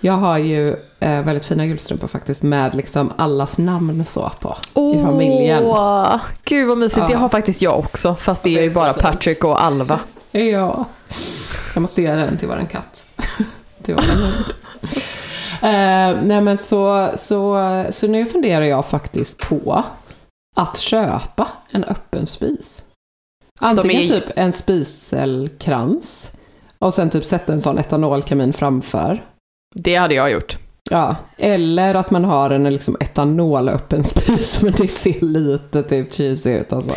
[0.00, 4.56] jag har ju eh, väldigt fina julstrumpor faktiskt med liksom allas namn så på
[4.94, 5.64] i familjen.
[6.44, 6.98] Gud vad mysigt.
[7.00, 7.06] Ja.
[7.06, 9.02] Det har faktiskt jag också, fast det är det ju är så bara fint.
[9.02, 10.00] Patrick och Alva.
[10.32, 10.84] Ja.
[11.74, 13.06] Jag måste göra den till våran katt.
[13.82, 14.44] till våran hund.
[15.62, 17.58] Eh, nej men så, så,
[17.90, 19.84] så nu funderar jag faktiskt på
[20.54, 22.84] att köpa en öppen spis.
[23.60, 26.32] Antingen är- typ en spiselkrans
[26.78, 29.24] och sen typ sätta en sån etanolkamin framför.
[29.74, 30.58] Det hade jag gjort.
[30.90, 36.50] Ja, eller att man har en liksom etanolöppen spis men det ser lite typ cheesy
[36.50, 36.92] ut alltså.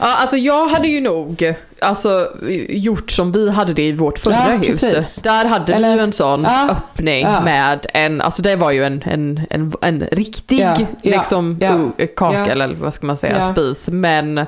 [0.00, 2.28] Ja, alltså jag hade ju nog alltså,
[2.68, 4.80] gjort som vi hade det i vårt förra Ja, hus.
[4.80, 5.16] precis.
[5.22, 7.40] Där hade Eller- vi ju en sån Ja, öppning ja.
[7.40, 10.66] med en, alltså det var ju en, en, en, en riktig
[11.02, 12.64] liksom uh, kakel Ja.
[12.64, 13.88] eller vad ska man säga, spis.
[13.88, 14.46] Men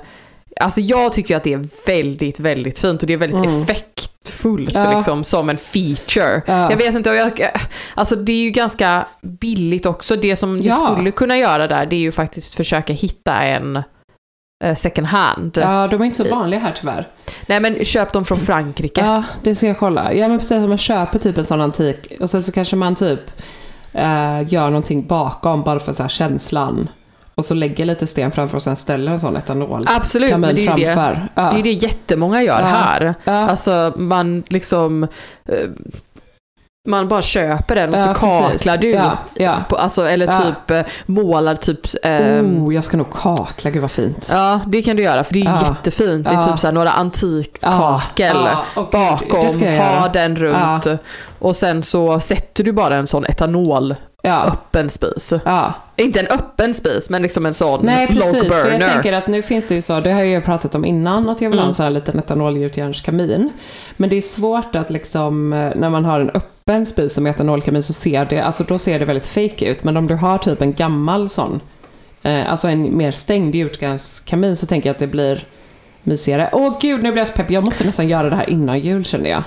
[0.61, 3.63] alltså jag tycker att det är väldigt, väldigt fint och det är väldigt Mm.
[3.63, 6.43] effektfullt liksom som en feature.
[6.47, 6.71] Ja.
[6.71, 7.51] Jag vet inte, och jag,
[7.95, 10.17] alltså det är ju ganska billigt också.
[10.17, 13.83] Det som du skulle kunna göra där det är ju faktiskt försöka hitta en
[14.77, 15.59] second hand.
[15.62, 17.09] Ja, de är inte så vanliga här tyvärr.
[17.46, 19.01] Nej men köp dem från Frankrike.
[19.01, 20.12] Ja, det ska jag kolla.
[20.12, 20.59] Ja, men precis.
[20.59, 23.20] Om man köper typ en sån antik och sen så kanske man typ
[23.92, 26.88] eh, gör någonting bakom bara för så här känslan.
[27.35, 29.87] Och så lägger lite sten framför och sen ställer en sån etanol.
[29.90, 31.29] Absolut, men det är ju det.
[31.35, 31.51] Ja.
[31.53, 32.66] det, är det jättemånga gör Ja.
[32.66, 33.14] här.
[33.25, 33.33] Ja.
[33.33, 35.03] Alltså man liksom
[35.46, 35.68] eh,
[36.88, 38.81] man bara köper den och Ja, så kaklar precis.
[38.81, 38.90] du.
[38.90, 39.57] Ja, ja.
[39.69, 43.90] På, alltså, eller typ eh, målar typ ehm, oh, jag ska nog kakla, gud vad
[43.90, 44.29] fint.
[44.33, 46.29] Ja, det kan du göra för det är jättefint.
[46.29, 48.37] Det är typ så några antikt kakel
[48.75, 50.87] gud, bakom, ha den runt
[51.38, 54.45] och sen så sätter du bara en sån etanol Ja.
[54.47, 55.33] öppen spis.
[55.45, 55.73] Ja.
[55.97, 59.43] Inte en öppen spis men liksom en sån Nej precis, för jag tänker att nu
[59.43, 61.62] finns det ju så, det har jag ju pratat om innan, att jag vill ha
[61.64, 61.69] Mm.
[61.69, 63.51] en sån här liten etanolgjutjärnskamin.
[63.97, 66.51] Men det är svårt att liksom, eh, när man har en öppen
[66.87, 69.85] spis som etanolkamin så ser det, alltså då ser det väldigt fake ut.
[69.85, 71.61] Men om du har typ en gammal sån,
[72.23, 75.45] eh, alltså en mer stängd gjutjärnskamin så tänker jag att det blir
[76.03, 76.51] mysigare.
[76.53, 77.51] Åh gud, nu blir jag så pepp.
[77.51, 79.43] Jag måste nästan göra det här innan jul känner jag.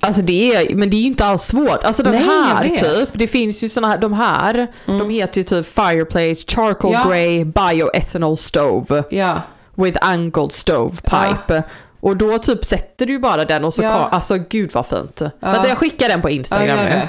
[0.00, 1.84] Alltså det är, men det är ju inte alls svårt.
[1.84, 5.44] Alltså de Nej, här typ, det finns ju såna här, de här, de heter ju
[5.44, 7.04] typ Fireplace Charcoal Ja.
[7.08, 9.40] Grey Bioethanol Stove Ja,
[9.74, 11.62] with Angled Stove Pipe.
[12.04, 14.08] Och då typ sätter du bara den och så, Ja.
[14.12, 15.22] alltså gud vad fint.
[15.40, 16.88] Vänta jag skickar den på ja Instagram gör nu.
[16.90, 17.08] det.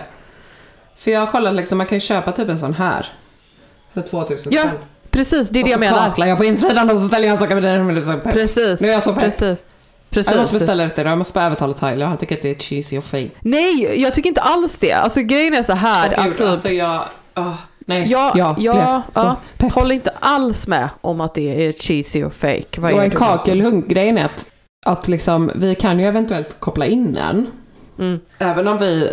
[0.97, 3.05] För jag har kollat liksom, man kan ju köpa typ en sån här.
[3.93, 4.73] För 2000 Ja, spänn.
[5.11, 5.97] precis det är det Och jag menar.
[6.07, 7.95] kaklar jag på insidan och så ställer jag en sak med den.
[7.95, 8.19] Det.
[8.23, 8.81] Precis.
[8.81, 9.23] Nu är jag så pepp.
[9.23, 9.41] precis.
[9.41, 9.57] Jag
[10.25, 10.51] måste Precis.
[10.59, 12.05] beställa det till Jag måste bara övertala Tyler.
[12.05, 13.29] Han tycker att det är cheesy och fake.
[13.39, 14.91] Nej, jag tycker inte alls det.
[14.93, 17.01] Alltså grejen är så här Åh, att gud, typ, alltså jag...
[17.35, 17.53] åh,
[17.85, 18.07] nej.
[18.07, 18.61] blev så
[19.13, 19.73] ja, pepp.
[19.73, 22.81] håller inte alls med om att det är cheesy och fake.
[22.81, 23.15] Vad Och är en det?
[23.15, 24.47] kakelhugg, grejen är att,
[24.85, 27.47] att liksom, vi kan ju eventuellt koppla in den.
[27.99, 28.19] Mm.
[28.37, 29.11] Även om vi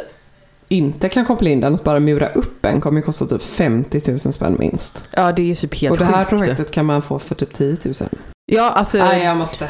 [0.69, 4.01] inte kan koppla in den, att bara mura upp en kommer ju kosta typ 50
[4.11, 5.11] 000 spänn minst.
[5.13, 6.31] Ja, det är typ helt och det här sjukt.
[6.43, 7.95] projektet kan man få för typ 10 000.
[8.47, 8.99] Ja, alltså.
[8.99, 9.69] Nej, jag måste.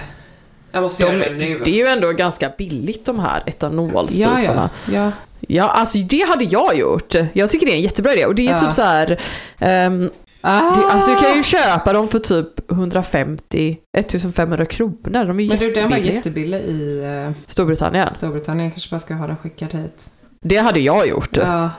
[0.72, 1.60] Jag måste de, göra det nu.
[1.64, 4.70] det är ju ändå ganska billigt de här ja, etanolspisarna.
[4.86, 5.10] ja, ja.
[5.48, 7.14] Ja, alltså det hade jag gjort.
[7.32, 8.26] Jag tycker det är en jättebra idé.
[8.26, 8.58] Och det är Ja.
[8.58, 9.20] typ så här.
[9.58, 10.10] ehm,
[10.44, 14.96] Ah, det, alltså du kan ju köpa dem för typ 150, 1500 kronor.
[15.12, 18.10] De är men du, den var jättebillig i uh, Storbritannien.
[18.10, 18.64] Storbritannien.
[18.64, 20.10] Jag kanske bara ska ha den skickad hit.
[20.40, 21.36] Det hade jag gjort.
[21.36, 21.70] Ja,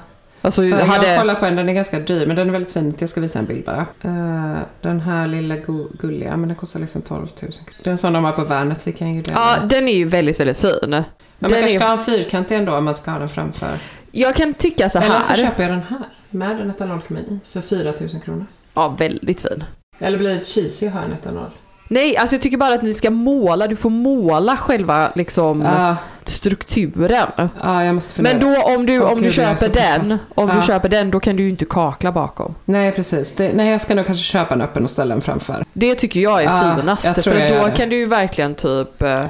[0.42, 1.18] Alltså, jag hade...
[1.18, 2.94] kollar på den, den är ganska dyr men den är väldigt fin.
[3.00, 3.86] Jag ska visa en bild bara.
[4.02, 7.52] Eh, den här lilla go- gulliga, men den kostar liksom 12 000.
[7.84, 9.32] Det är en sån de har på Värnet, vi kan ju det.
[9.36, 10.70] Ja, den är ju väldigt, väldigt fin.
[10.82, 11.04] men man
[11.40, 13.70] den kanske är- ska ha en fyrkantig ändå om man ska ha den framför.
[14.12, 15.44] Jag kan tycka så Eller så här.
[15.44, 16.00] köper jag den här
[16.34, 18.46] med en etanolkamin i för 4 000 kronor.
[18.74, 19.64] Ja, väldigt fin.
[20.00, 21.50] Eller blir det cheesy att ha en etanol?
[21.88, 23.68] Nej, alltså jag tycker bara att ni ska måla.
[23.68, 27.50] Du får måla själva liksom Ja, strukturen.
[27.64, 28.38] ja, jag måste fundera.
[28.38, 30.56] Men då om du, om du gud, köper den, om Ja.
[30.56, 32.56] du köper den, då kan du ju inte kakla bakom.
[32.66, 33.32] Nej, precis.
[33.32, 35.66] Det, nej, jag ska nog kanske köpa en öppen och ställa den framför.
[35.74, 37.06] Det tycker jag är Ja, finast.
[37.06, 39.02] jag för jag då kan du ju verkligen typ...
[39.02, 39.22] eh,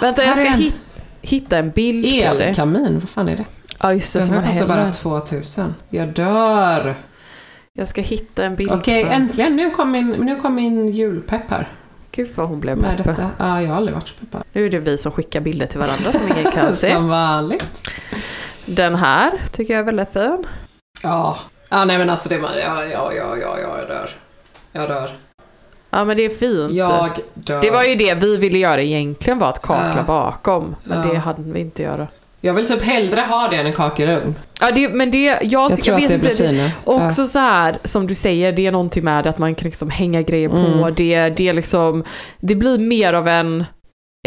[0.00, 0.74] vänta, jag ska hit,
[1.22, 2.44] hitta en bild på det.
[2.44, 3.44] Elkamin, vad fan är det?
[3.80, 4.20] Ja, just det.
[4.26, 4.92] Den här kostar bara häller.
[4.92, 5.74] 2000.
[5.90, 6.94] Jag dör!
[7.72, 9.10] Jag ska hitta en bild Okej, för...
[9.12, 9.56] äntligen.
[9.56, 11.68] Nu kom, min, nu kom min julpepp här.
[12.12, 13.06] Gud vad hon blev Med pepp.
[13.06, 13.30] detta.
[13.38, 14.42] Ja, jag har aldrig varit så peppad.
[14.52, 16.92] Nu är det vi som skickar bilder till varandra som ingen kan se.
[16.94, 17.88] Som vanligt.
[18.66, 20.46] Den här tycker jag är väldigt fin.
[21.02, 21.36] Ja.
[21.68, 22.50] Ja, nej men alltså det var...
[22.54, 24.10] Ja, ja, ja, ja, ja, jag dör.
[24.72, 25.10] Jag dör.
[25.90, 26.72] Ja men det är fint.
[26.72, 27.60] Jag dör.
[27.60, 30.02] Det var ju det vi ville göra egentligen var att kakla Ja.
[30.02, 30.76] bakom.
[30.84, 31.12] Men Ja.
[31.12, 32.06] det hade vi inte göra.
[32.40, 34.34] Jag vill typ hellre ha det än en kakelugn.
[34.60, 36.46] Ja det, men det, jag, Jag jag, tror att vet det inte.
[36.52, 36.72] det-.
[36.84, 40.22] Också så här som du säger, det är någonting med att man kan liksom hänga
[40.22, 40.56] grejer på.
[40.56, 40.94] Mm.
[40.94, 42.04] Det, det är liksom,
[42.40, 43.64] det blir mer av en,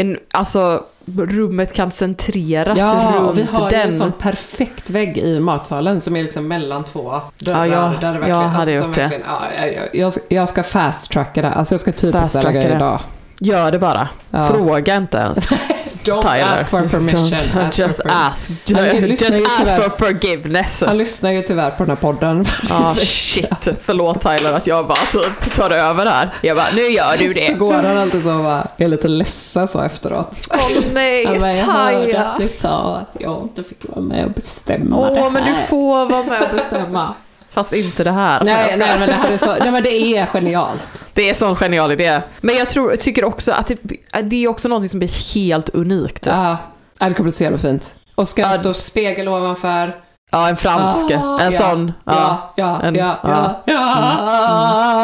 [0.02, 0.84] en, alltså
[1.18, 3.82] rummet kan centreras Ja, runt vi har den.
[3.90, 7.66] en sån perfekt vägg i matsalen som är liksom mellan två dörrar.
[7.66, 9.02] Ja, jag- där det jag verkligen, hade alltså, gjort det.
[9.02, 11.50] verkligen, ja, jag, jag, jag, ska- jag ska fast-tracka det.
[11.50, 12.76] Alltså jag ska typ beställa grejer det.
[12.76, 13.00] idag.
[13.44, 14.08] Gör det bara.
[14.32, 14.48] Ja.
[14.48, 15.52] Fråga inte ens.
[16.04, 16.44] Don't Tyler.
[16.54, 17.28] ask for permission.
[17.30, 18.50] Just, ask just for ask.
[18.50, 20.84] Lyssnar Just ju ask tyvärr- for forgiveness.
[20.88, 22.46] Han lyssnar ju tyvärr på den här podden.
[22.70, 23.68] Ja, shit.
[23.84, 26.30] Förlåt Tyler att jag bara typ tar över här.
[26.42, 27.54] Jag bara, nu gör du Så det.
[27.54, 30.38] går han alltid så och bara, är lite ledsen så efteråt.
[30.50, 32.24] Åh nej, Han bara, jag hörde Tyler.
[32.24, 35.30] att ni sa att jag inte fick vara med och bestämma det Åh, här.
[35.30, 37.14] men du får vara med och bestämma.
[37.52, 38.44] Fast inte det här.
[38.44, 41.08] Nej, nej, men det här är så, nej men det är genialt.
[41.14, 42.22] Det är sån genial idé.
[42.42, 43.78] Men jag tror, tycker också att det,
[44.22, 46.26] det är också någonting som blir helt unikt.
[46.26, 46.58] Ja,
[47.00, 47.96] ja, det kommer bli så jävla fint.
[48.16, 49.96] Och ska det stå spegel ovanför.
[50.32, 51.12] Ja, en fransk.
[51.12, 51.94] Ah, en ja, sån.
[52.06, 53.64] Ja, ja, En- ja, ja.
[53.66, 53.74] ja.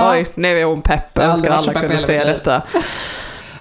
[0.01, 0.11] ja.
[0.11, 1.09] Oj, nu är hon pepp.
[1.13, 2.61] Jag önskar alla kunde se detta.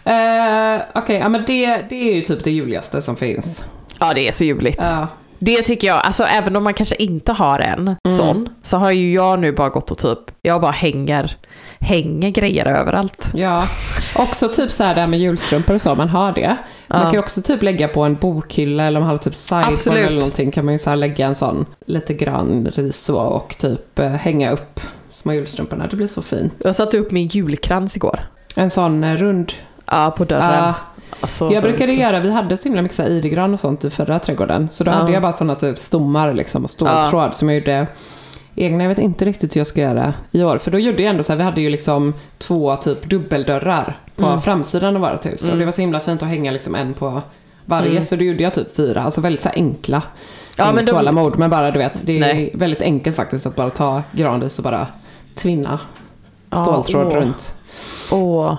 [0.05, 3.65] Eh, Okej, ja men det, det är ju typ det juligaste som finns.
[4.01, 4.79] Ja, det är så ljuvligt.
[4.83, 5.07] Ja.
[5.39, 8.17] Det tycker jag, alltså även om man kanske inte har en Mm.
[8.17, 11.37] sån, så har ju jag nu bara gått och typ, jag bara hänger,
[11.81, 13.31] hänger grejer överallt.
[13.35, 13.65] Ja,
[14.17, 16.57] också typ så här där med julstrumpor och så, man har det.
[16.89, 17.05] Man Ja.
[17.05, 20.11] kan ju också typ lägga på en bokhylla eller om man har typ sideboard eller
[20.21, 23.99] någonting kan man ju så här lägga en sån lite grann ris så och typ
[23.99, 24.81] eh, hänga upp
[25.11, 25.87] små julstrumporna.
[25.87, 26.55] Det blir så fint.
[26.59, 28.21] Jag satte upp min julkrans igår.
[28.57, 29.53] En sån eh, rund.
[29.91, 30.65] Ja, på dörren.
[30.65, 30.75] Ja.
[31.21, 32.01] Alltså, jag brukade runt.
[32.01, 34.69] göra, vi hade så himla mycket idegran och sånt i förra trädgården.
[34.71, 34.95] Så då Ja.
[34.95, 37.87] hade jag bara såna typ stommar liksom och ståltråd som jag gjorde
[38.57, 38.85] egna.
[38.85, 40.59] Jag vet inte riktigt hur jag ska göra i år.
[40.59, 44.27] För då gjorde jag ändå så här, vi hade ju liksom två typ dubbeldörrar på
[44.27, 44.41] Mm.
[44.41, 45.43] framsidan av vårt hus.
[45.43, 45.59] Och Mm.
[45.59, 47.23] det var så himla fint att hänga liksom en på
[47.65, 47.91] varje.
[47.91, 48.05] Mm.
[48.05, 50.03] Så då gjorde jag typ fyra, alltså väldigt så här enkla.
[50.59, 52.51] Ja, men de- tålamod, men bara du vet, det är Nej.
[52.55, 54.87] väldigt enkelt faktiskt att bara ta granris och bara
[55.35, 55.79] tvinna
[56.51, 57.15] ståltråd åh.
[57.15, 57.55] runt.
[58.13, 58.55] Åh.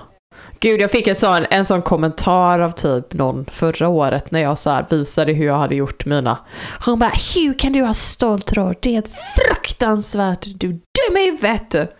[0.60, 4.58] Gud, jag fick ett sån, en sån kommentar av typ någon förra året när jag
[4.58, 6.38] så här visade hur jag hade gjort mina.
[6.84, 8.76] Hon bara, hur kan du ha ståltråd?
[8.80, 11.94] Det är ett fruktansvärt, du dum i huvudet.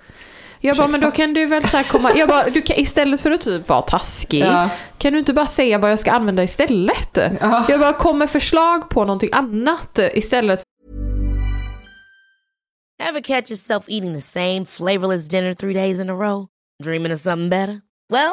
[0.61, 3.21] Jag bara, men då kan du väl så här komma, jag bara, du kan, istället
[3.21, 4.69] för att typ vara taskig, Ja.
[4.99, 7.19] kan du inte bara säga vad jag ska använda istället?
[7.41, 7.65] Ja.
[7.69, 10.63] Jag bara, kom med förslag på någonting annat istället.
[13.09, 16.47] Ever catch yourself eating the same flavorless dinner three days in a row?
[16.85, 17.81] Dreaming of something better?
[18.13, 18.33] Well,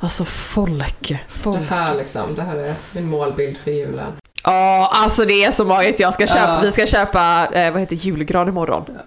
[0.00, 1.58] Alltså folk, folk.
[1.58, 4.12] Det här liksom, det här är min målbild för julen.
[4.44, 6.00] Ja, alltså det är så magiskt.
[6.00, 6.60] Jag ska köpa, Ja.
[6.62, 8.84] Vi ska köpa, eh, vad heter julgran imorgon.
[8.88, 9.04] Mysigt.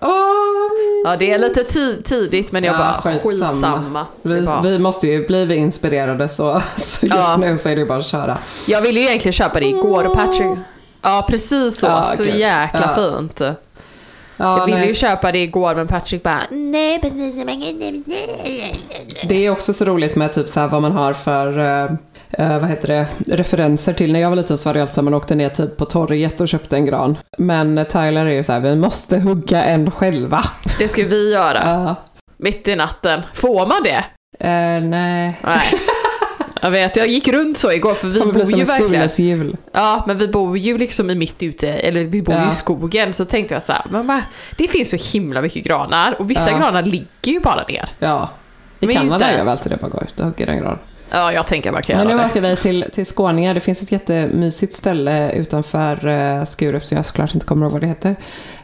[1.05, 3.51] Ja, det är lite ti- tidigt men jag Ja, bara skitsamma.
[3.51, 4.05] skitsamma.
[4.21, 7.37] Vi, bara, vi måste ju bli vi inspirerade så, så just Ja.
[7.39, 8.37] nu så är det bara att köra.
[8.67, 10.57] Jag ville ju egentligen köpa det igår och Patrick...
[11.01, 11.87] Ja, precis så.
[11.87, 12.35] Ja, så gud.
[12.35, 13.03] jäkla Ja.
[13.17, 13.41] fint.
[14.37, 14.87] Ja, jag ville nej.
[14.87, 16.99] ju köpa det igår men Patrick bara nej.
[19.23, 21.91] Det är också så roligt med typ så här vad man har för eh,
[22.29, 24.13] eh, vad heter det, referenser till.
[24.13, 26.41] När jag var liten så var det alltid så man åkte ner typ på torget
[26.41, 27.17] och köpte en gran.
[27.37, 30.43] Men Tyler är ju så här, vi måste hugga en själva.
[30.79, 31.61] Det ska vi göra.
[31.65, 31.95] Ja.
[32.37, 33.21] Mitt i natten.
[33.33, 34.05] Får man det?
[34.39, 35.39] Eh, nej.
[35.43, 35.61] Nej.
[36.61, 39.57] Jag vet, jag gick runt så igår för vi bor som ju en verkligen...
[39.73, 42.51] Ja, men vi bor ju liksom i mitt ute, eller vi bor ju Ja.
[42.51, 44.23] i skogen, så tänkte jag så här, bara,
[44.57, 46.57] det finns så himla mycket granar och vissa Ja.
[46.57, 47.89] granar ligger ju bara ner.
[47.99, 48.29] Ja.
[48.79, 50.77] I Men Kanada gör vi alltid det, bara gå ut och hugga en gran.
[51.11, 53.53] Ja, jag tänker man kan Men nu göra åker vi till, till skåningar.
[53.53, 57.81] Det finns ett jättemysigt ställe utanför uh, Skurup som jag såklart inte kommer ihåg vad
[57.81, 58.15] det heter.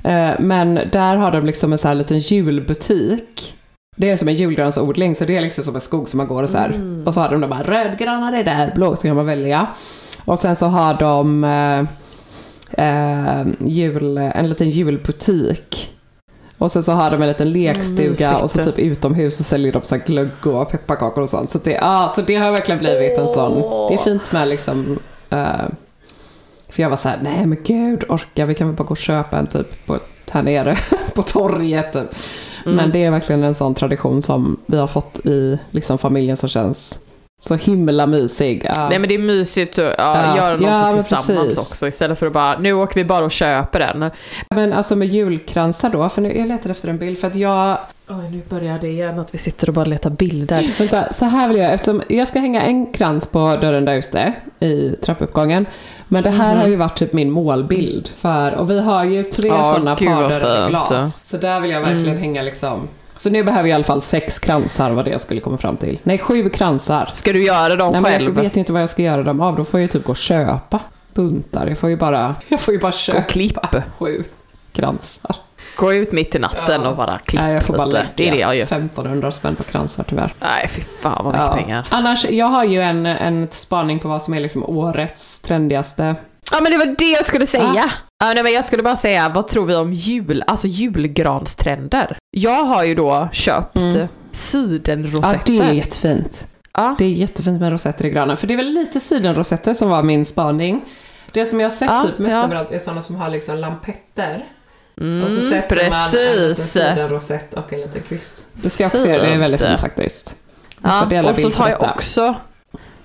[0.03, 3.56] Eh, men där har de liksom en så här liten julbutik.
[3.99, 6.43] Det är som en julgransodling, så det är liksom som en skog som man går
[6.43, 6.69] och så här.
[6.69, 7.03] Mm.
[7.07, 9.67] Och så har de de bara rödgranar är där, blå, så kan man välja.
[10.25, 11.79] Och sen så har de eh,
[12.87, 15.93] eh, jul, en liten julbutik.
[16.57, 18.41] Och sen så har de en liten lekstuga mysigt.
[18.41, 21.49] och så typ utomhus så säljer de så här glögg och pepparkakor och sånt.
[21.49, 23.53] Så det, ja, så det har verkligen blivit en sån.
[23.89, 24.99] Det är fint med liksom...
[25.29, 25.47] eh,
[26.69, 28.97] för jag var så här, nej men gud, orka, vi kan väl bara gå och
[28.97, 29.99] köpa en typ på,
[30.31, 30.75] här nere
[31.13, 31.93] på torget.
[31.93, 32.15] Typ.
[32.75, 36.49] Men det är verkligen en sån tradition som vi har fått i liksom, familjen som
[36.49, 36.99] känns
[37.41, 38.65] så himla mysig.
[38.75, 38.89] Ja.
[38.89, 40.37] Nej men det är mysigt att ja, Ja.
[40.37, 41.71] göra någonting Ja, tillsammans precis.
[41.71, 44.11] också istället för att bara, nu åker vi bara och köper den.
[44.49, 47.77] Men alltså med julkransar då, för nu, jag letar efter en bild för att jag...
[48.09, 50.71] Oj, nu börjar det igen att vi sitter och bara letar bilder.
[50.79, 54.33] Vänta, så här vill jag, eftersom jag ska hänga en krans på dörren där ute
[54.59, 55.65] i trappuppgången.
[56.07, 58.07] Men det här har ju varit typ min målbild.
[58.17, 60.69] För, och vi har ju tre Ja, sådana parade fint.
[60.69, 61.25] glas.
[61.25, 62.87] Så där vill jag verkligen hänga liksom.
[63.17, 65.77] Så nu behöver jag i alla fall sex kransar vad det jag skulle komma fram
[65.77, 65.99] till.
[66.03, 67.09] Nej, sju kransar.
[67.13, 68.35] Ska du göra dem Nej, men jag själv?
[68.35, 69.55] vet inte vad jag ska göra dem av.
[69.55, 70.79] Då får jag ju typ gå och köpa
[71.13, 71.67] buntar.
[71.67, 74.23] Jag får ju bara, jag får ju bara köpa sju
[74.71, 75.35] kransar.
[75.77, 78.31] Gå ut mitt i natten och bara klippa Nej, jag får bara lägga Det är
[78.31, 78.63] det jag gör.
[78.63, 80.33] 1500 spänn på kransar tyvärr.
[80.39, 81.55] Nej, fy fan vad mycket Ja.
[81.55, 81.87] pengar.
[81.89, 86.15] Annars, jag har ju en, en spaning på vad som är liksom årets trendigaste.
[86.51, 87.83] Ja men det var det jag skulle säga.
[87.87, 87.91] Ah.
[88.25, 92.17] Ja, nej, men jag skulle bara säga, vad tror vi om jul, alltså julgranstrender?
[92.31, 93.89] Jag har ju då köpt Mm.
[93.89, 94.01] mm.
[94.01, 95.39] Ja, sidenrosetter.
[95.45, 96.47] det är jättefint.
[96.73, 96.95] Ja.
[96.97, 98.37] Det är jättefint med rosetter i granen.
[98.37, 100.81] För det är väl lite sidenrosetter som var min spaning.
[101.31, 102.43] Det som jag har sett Ja, typ mest ja.
[102.43, 104.45] överallt är sådana som har liksom lampetter.
[105.01, 106.71] Mm, och så sätter man en liten precis.
[106.71, 108.45] sidenrosett och en liten kvist.
[108.53, 109.79] Det ska jag också göra, det är väldigt Fint.
[109.79, 110.37] faktiskt.
[110.83, 112.35] Ja, och så har jag också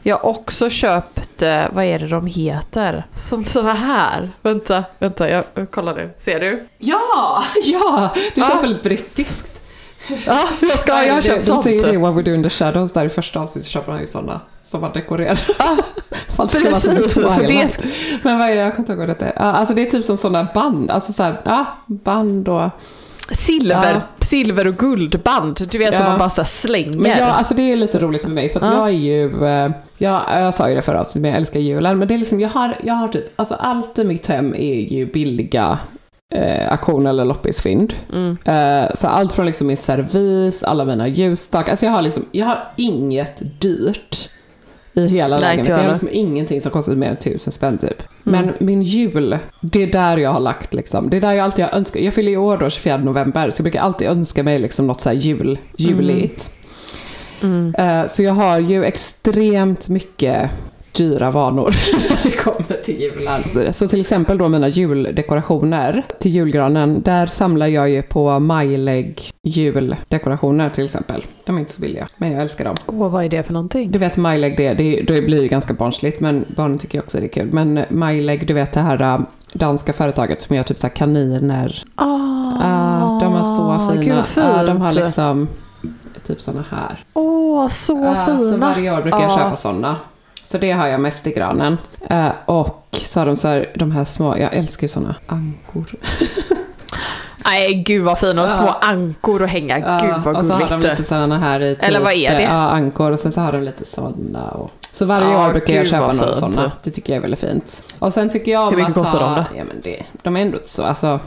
[0.05, 3.07] jag har också köpt, eh, vad är det de heter?
[3.17, 4.31] Som såna här.
[4.43, 6.11] Vänta, vänta, jag, kollar nu.
[6.17, 6.67] Ser du?
[6.79, 8.15] Ja, ja!
[8.35, 9.52] Det känns väldigt brittiskt.
[10.27, 11.65] Ja, jag ska, jag har köpt sånt.
[11.65, 14.01] De säger det, What We Do In The Shadows, där i första avsnittet köper han
[14.01, 14.93] ju sådana som man.
[14.93, 17.79] För att det ska vara som så det-
[18.23, 19.33] Men vad är det, jag kommer inte ihåg vad det är.
[19.37, 22.71] Ja, alltså det är typ som sådana band, alltså såhär, ja, band och...
[23.31, 24.01] Silver, Ja.
[24.21, 25.69] silver och guldband.
[25.71, 26.09] Du vet som Ja.
[26.11, 26.99] man bara så slänger.
[26.99, 28.73] Men jag, alltså det är lite roligt med mig för att Ja.
[28.75, 31.99] jag är ju, eh, jag, jag sa ju det förra avsnittet, men jag älskar julen.
[31.99, 34.75] Men det är liksom, jag har, jag har typ, alltså allt i mitt hem är
[34.93, 35.79] ju billiga
[36.35, 37.95] eh, auktion eller loppisfynd.
[38.13, 38.37] Mm.
[38.45, 42.47] Eh, så allt från liksom min servis, alla mina ljusstakar, alltså jag har liksom, jag
[42.47, 44.29] har inget dyrt
[44.95, 45.77] i hela Nej, lägenheten.
[45.77, 48.03] Jag har liksom ingenting som kostar mer än tusen spänn typ.
[48.27, 48.47] Mm.
[48.47, 51.11] Men min jul, det är där jag har lagt liksom.
[51.11, 52.03] Det är där jag alltid har önskat.
[52.03, 55.01] Jag fyller i år då 24 november, så jag brukar alltid önska mig liksom något
[55.01, 56.51] så här jul, juligt.
[57.43, 57.75] Mm.
[57.79, 60.51] Eh, Så jag har ju extremt mycket
[60.95, 61.71] dyra vanor
[62.11, 63.73] när det kommer till julen.
[63.75, 70.71] Så till exempel då mina juldekorationer till julgranen, där samlar jag ju på Majlägg juldekorationer
[70.71, 71.25] till exempel.
[71.47, 72.77] De är inte så billiga, men jag älskar dem.
[72.87, 73.91] Åh, vad är det för någonting?
[73.91, 77.19] Du vet Majlägg, det, det, det blir ju ganska barnsligt, men barnen tycker ju också
[77.19, 77.49] det är kul.
[77.53, 79.21] Men Majlägg, du vet det här äh,
[79.53, 81.83] danska företaget som gör typ så här kaniner.
[81.95, 82.19] Ah,
[82.65, 84.03] Ah, de är så fina.
[84.17, 84.47] Gud, fint.
[84.57, 85.49] Ja, de har liksom
[86.27, 86.99] typ såna här.
[87.15, 88.57] Åh, så Ja, Så fina.
[88.57, 89.37] varje år brukar jag Ja.
[89.37, 89.97] köpa sådana.
[90.53, 91.79] Så det har jag mest i granen.
[92.11, 95.87] Eh, och så har de så här, de här små, jag älskar ju sådana ankor.
[97.45, 98.43] Nej, gud vad fina.
[98.43, 98.55] Och Ja.
[98.55, 99.79] små ankor att hänga.
[100.03, 100.91] Gud vad och så har de gulligt.
[100.91, 102.43] lite sådana här i typ, Eller vad är det?
[102.43, 104.49] Ja, ankor och sen så har de lite sådana.
[104.51, 106.73] Och, så varje Ja, år brukar jag köpa några sådana.
[106.85, 107.95] Det tycker jag är väldigt fint.
[107.99, 109.45] Och sen tycker jag om Hur mycket kostar de då?
[109.59, 111.21] Ja, men det, de är ändå så, alltså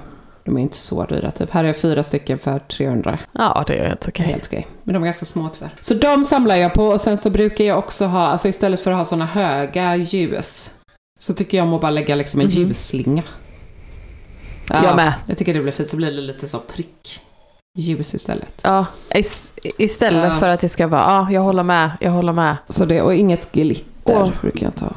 [0.45, 1.49] de är inte så dyra typ.
[1.51, 3.17] Här är fyra stycken för 300.
[3.31, 4.25] Ja, det är helt okej.
[4.25, 4.67] Helt okej.
[4.83, 5.71] Men de är ganska små tyvärr.
[5.81, 8.91] Så de samlar jag på och sen så brukar jag också ha, alltså istället för
[8.91, 10.71] att ha såna höga ljus,
[11.19, 12.55] så tycker jag om att bara lägga liksom en Mhm.
[12.67, 13.23] ljusslinga.
[14.69, 15.13] Jag med.
[15.27, 17.21] Jag tycker det blir fint, så blir det lite så prick
[17.77, 18.61] ljus istället.
[18.63, 18.85] Ja,
[19.15, 20.39] is- istället Ja.
[20.39, 22.57] för att det ska vara, ja, jag håller med, jag håller med.
[22.69, 24.29] Så det, och inget glitter Åh.
[24.41, 24.93] brukar jag ta.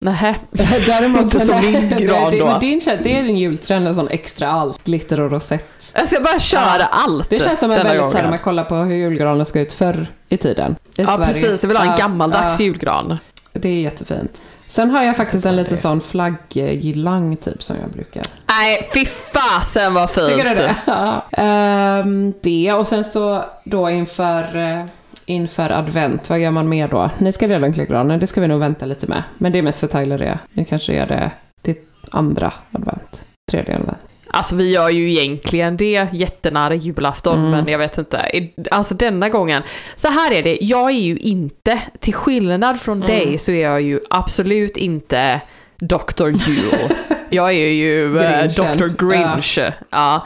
[0.00, 0.34] Nähä.
[0.86, 2.46] Däremot, Inte som min gran då.
[2.46, 5.92] men din känns- det är en jultrend, en sån extra allt, glitter och rosett.
[5.96, 8.24] Jag ska bara köra allt Det känns som en väldigt, så här, gången.
[8.24, 10.76] om man kollar på hur julgranen ska ut förr i tiden.
[10.96, 11.26] I Ja, Sverige.
[11.32, 11.62] precis.
[11.62, 12.64] Jag vill ha en Ja, gammaldags ja.
[12.64, 13.18] julgran.
[13.52, 14.42] Det är jättefint.
[14.66, 18.22] Sen har jag faktiskt en liten sån flagggilang typ som jag brukar.
[18.48, 20.26] Nej, fy fasen vad fint.
[20.28, 20.74] Tycker du det?
[20.86, 21.26] Ja.
[21.32, 24.84] Ehm, det och sen så då inför, eh,
[25.28, 27.10] inför advent, vad gör man mer då?
[27.18, 29.22] Ni ska redan klä granen, det ska vi nog vänta lite med.
[29.38, 30.38] Men det är mest för Tyler det.
[30.52, 31.30] Ni kanske gör det
[31.62, 31.74] till
[32.10, 33.98] andra advent, tredje advent.
[34.30, 37.50] Alltså vi gör ju egentligen det jättenära julafton, Mm.
[37.50, 38.30] men jag vet inte.
[38.70, 39.62] Alltså denna gången.
[39.96, 43.08] Så här är det, jag är ju inte, till skillnad från Mm.
[43.08, 45.40] dig så är jag ju absolut inte
[45.80, 46.28] Dr.
[46.28, 46.94] Jule.
[47.30, 48.76] Jag är ju eh, Grinchen.
[48.78, 49.08] Dr.
[49.08, 49.58] Grinch.
[49.90, 50.24] Ja.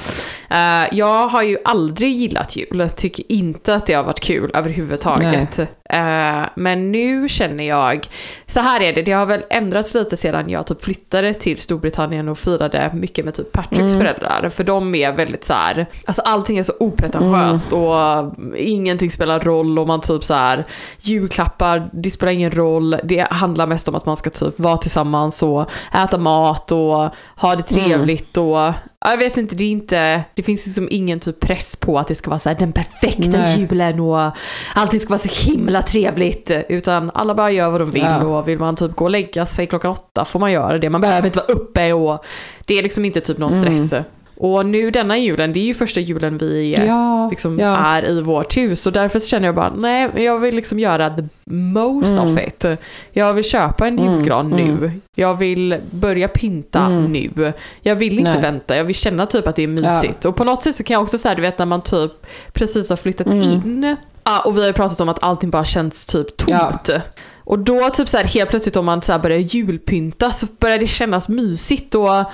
[0.53, 2.79] Eh, jag har ju aldrig gillat jul.
[2.79, 5.59] Jag tycker inte att det har varit kul överhuvudtaget.
[5.85, 8.07] Eh, men nu känner jag,
[8.47, 12.29] så här är det, det har väl ändrats lite sedan jag typ flyttade till Storbritannien
[12.29, 13.99] och firade mycket med typ Patricks Mm.
[13.99, 14.49] föräldrar.
[14.49, 17.85] För de är väldigt så här, alltså allting är så opretentiöst Mm.
[17.85, 20.65] och ingenting spelar roll och man typ så här,
[21.01, 22.97] julklappar, det spelar ingen roll.
[23.05, 27.57] Det handlar mest om att man ska typ vara tillsammans och äta mat och ha
[27.57, 27.85] det Mm.
[27.85, 28.75] trevligt och ja,
[29.05, 32.31] jag vet inte, det inte, det finns liksom ingen typ press på att det ska
[32.31, 33.61] vara så här den perfekta Nej.
[33.61, 34.31] julen och
[34.75, 36.51] allting ska vara så himla trevligt.
[36.69, 38.25] Utan alla bara gör vad de vill Ja.
[38.25, 40.91] och vill man typ gå och lägga sig klockan åtta får man göra det.
[40.91, 42.25] Man behöver inte vara uppe och
[42.65, 44.05] det är liksom inte typ någon Mm.
[44.37, 47.77] Och nu denna julen, det är ju första julen vi Ja, liksom ja.
[47.77, 48.87] är i vårt hus.
[48.87, 51.23] Och därför känner jag bara, nej, jag vill liksom göra the
[51.55, 52.35] most Mm.
[52.35, 52.65] of it.
[53.13, 54.91] Jag vill köpa en julgran nu.
[55.17, 57.53] Jag vill börja pynta nu.
[57.83, 58.43] Jag vill inte Mm.
[58.43, 58.51] Nej.
[58.53, 60.25] vänta, jag vill känna typ att det är mysigt.
[60.25, 62.13] Och på något sätt så kan jag också säga, du vet när man typ
[62.53, 63.43] precis har flyttat Mm.
[63.43, 63.97] in.
[64.25, 66.91] Ja, och vi har ju pratat om att allting bara känns typ tomt.
[67.45, 70.87] Och då typ så här helt plötsligt om man så börjar julpynta så börjar det
[70.87, 72.25] kännas mysigt och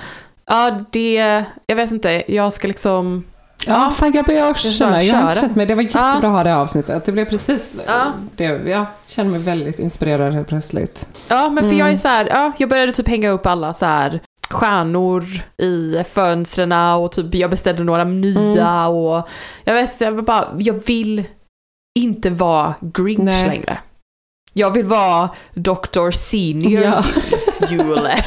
[0.49, 3.23] ja det, jag vet inte, jag ska liksom
[3.67, 6.17] Ja, fan jag börjar också känna, jag har inte känt mig, det var jättebra Ja.
[6.17, 7.05] att ha det avsnittet.
[7.05, 8.05] Det blev precis, Ja.
[8.35, 11.07] det, jag känner mig väldigt inspirerad helt plötsligt.
[11.27, 11.97] Ja, men för jag är Mm.
[11.97, 14.19] så här, ja, jag började typ hänga upp alla så här
[14.49, 15.25] stjärnor
[15.57, 18.87] i fönstren och typ jag beställde några nya Mm.
[18.95, 19.27] och
[19.63, 21.23] jag vet jag bara, jag vill
[21.99, 23.47] inte vara Grinch Nej.
[23.47, 23.79] längre.
[24.53, 26.11] Jag vill vara Dr.
[26.11, 27.03] Senior Ja.
[27.69, 28.23] Jule.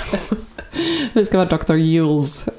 [1.12, 1.74] Vi ska vara Dr.
[1.74, 2.44] Jules.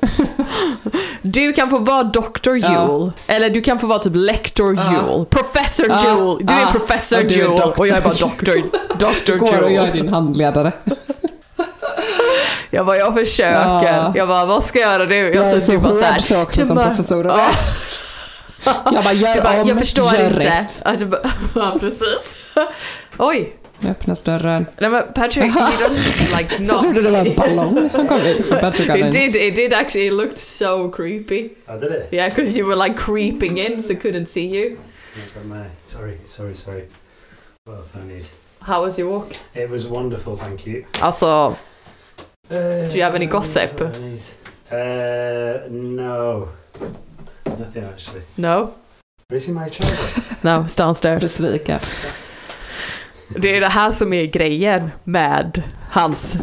[1.22, 2.50] Du kan få vara Dr.
[2.56, 2.56] Ja.
[2.56, 3.12] Jule.
[3.28, 4.92] Eller du kan få vara typ Lector Ja.
[4.92, 5.26] Jule.
[5.26, 6.00] Professor Ja.
[6.06, 6.38] Jule.
[6.44, 6.68] Du är Ja.
[6.72, 7.74] Professor Och är Jule doktor.
[7.80, 8.52] och jag är bara Dr.
[9.26, 9.38] Dr.
[9.38, 9.94] Går och gör Jule.
[9.94, 10.72] din handledare.
[12.70, 13.94] Jag bara, jag försöker.
[13.94, 14.12] Ja.
[14.16, 15.16] Jag bara, vad ska jag göra nu?
[15.34, 17.26] Jag är typ så hård så också som professor.
[17.26, 17.48] Ja.
[18.66, 20.40] Jag bara, gör Jag, bara, om, jag förstår gör inte.
[20.40, 20.84] rätt.
[21.00, 21.22] Jag bara,
[21.56, 22.38] ja, precis.
[23.18, 23.56] Oj.
[23.84, 24.66] Nu öppnas dörren.
[24.78, 26.70] Nej men Patrick, you don't like not.
[26.70, 29.74] Jag trodde det var en ballong som kom in från Patrick It did, it did
[29.74, 31.40] actually, it looked so creepy.
[31.44, 32.08] I did it.
[32.14, 34.78] Yeah, because you were like creeping in so couldn't see you.
[35.84, 36.84] Sorry, sorry, sorry.
[37.66, 38.26] What else I need?
[38.62, 39.32] How was your walk?
[39.54, 40.84] It was wonderful, thank you.
[41.02, 41.56] Alltså,
[42.52, 42.58] Uh,
[42.90, 43.80] Do you have any gossip?
[43.82, 43.88] Uh,
[45.70, 46.50] no.
[47.46, 48.22] Nothing actually.
[48.36, 48.74] no?
[49.32, 50.22] Is he my charger?
[50.44, 51.24] No, it's downstairs.
[51.24, 51.80] Besviken.
[53.38, 56.36] Det är det här som är grejen med hans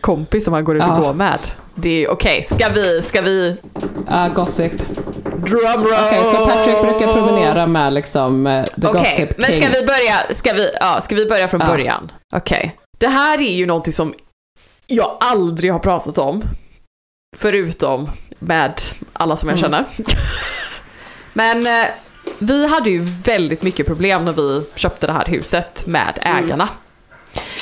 [0.00, 0.98] kompis som han går ut och Ja.
[0.98, 1.38] går med.
[1.74, 3.56] Det är okej, ska vi, ska vi...
[4.10, 4.72] Uh, gossip.
[5.36, 5.92] Drumroll!
[6.06, 9.62] Okej, så Patrick brukar promenera med liksom uh, the Okej, gossip men king.
[9.62, 11.66] ska vi börja, ska vi, ja, ska vi börja från Ja.
[11.66, 12.12] början?
[12.34, 12.74] Okej.
[12.98, 14.14] Det här är ju någonting som
[14.86, 16.42] jag aldrig har pratat om.
[17.36, 18.80] Förutom med
[19.12, 19.70] alla som jag Mm.
[19.70, 19.86] känner.
[21.32, 21.88] men eh,
[22.38, 26.68] vi hade ju väldigt mycket problem när vi köpte det här huset med ägarna.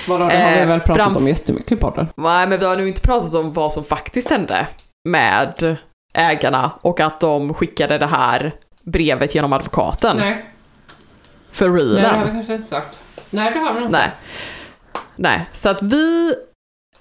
[0.08, 2.08] Vadå, det har vi Eh, väl pratat framf- om jättemycket i podden.
[2.16, 4.66] Nej, men vi har nu inte pratat om vad som faktiskt hände
[5.08, 5.76] med
[6.14, 8.54] ägarna och att de skickade det här
[8.84, 10.16] brevet genom advokaten.
[10.16, 10.44] Nej,
[11.50, 12.98] För Nej det har vi kanske inte sagt.
[13.30, 13.90] Nej, det har vi inte.
[13.98, 14.10] Nej.
[15.16, 16.34] Nej, så att vi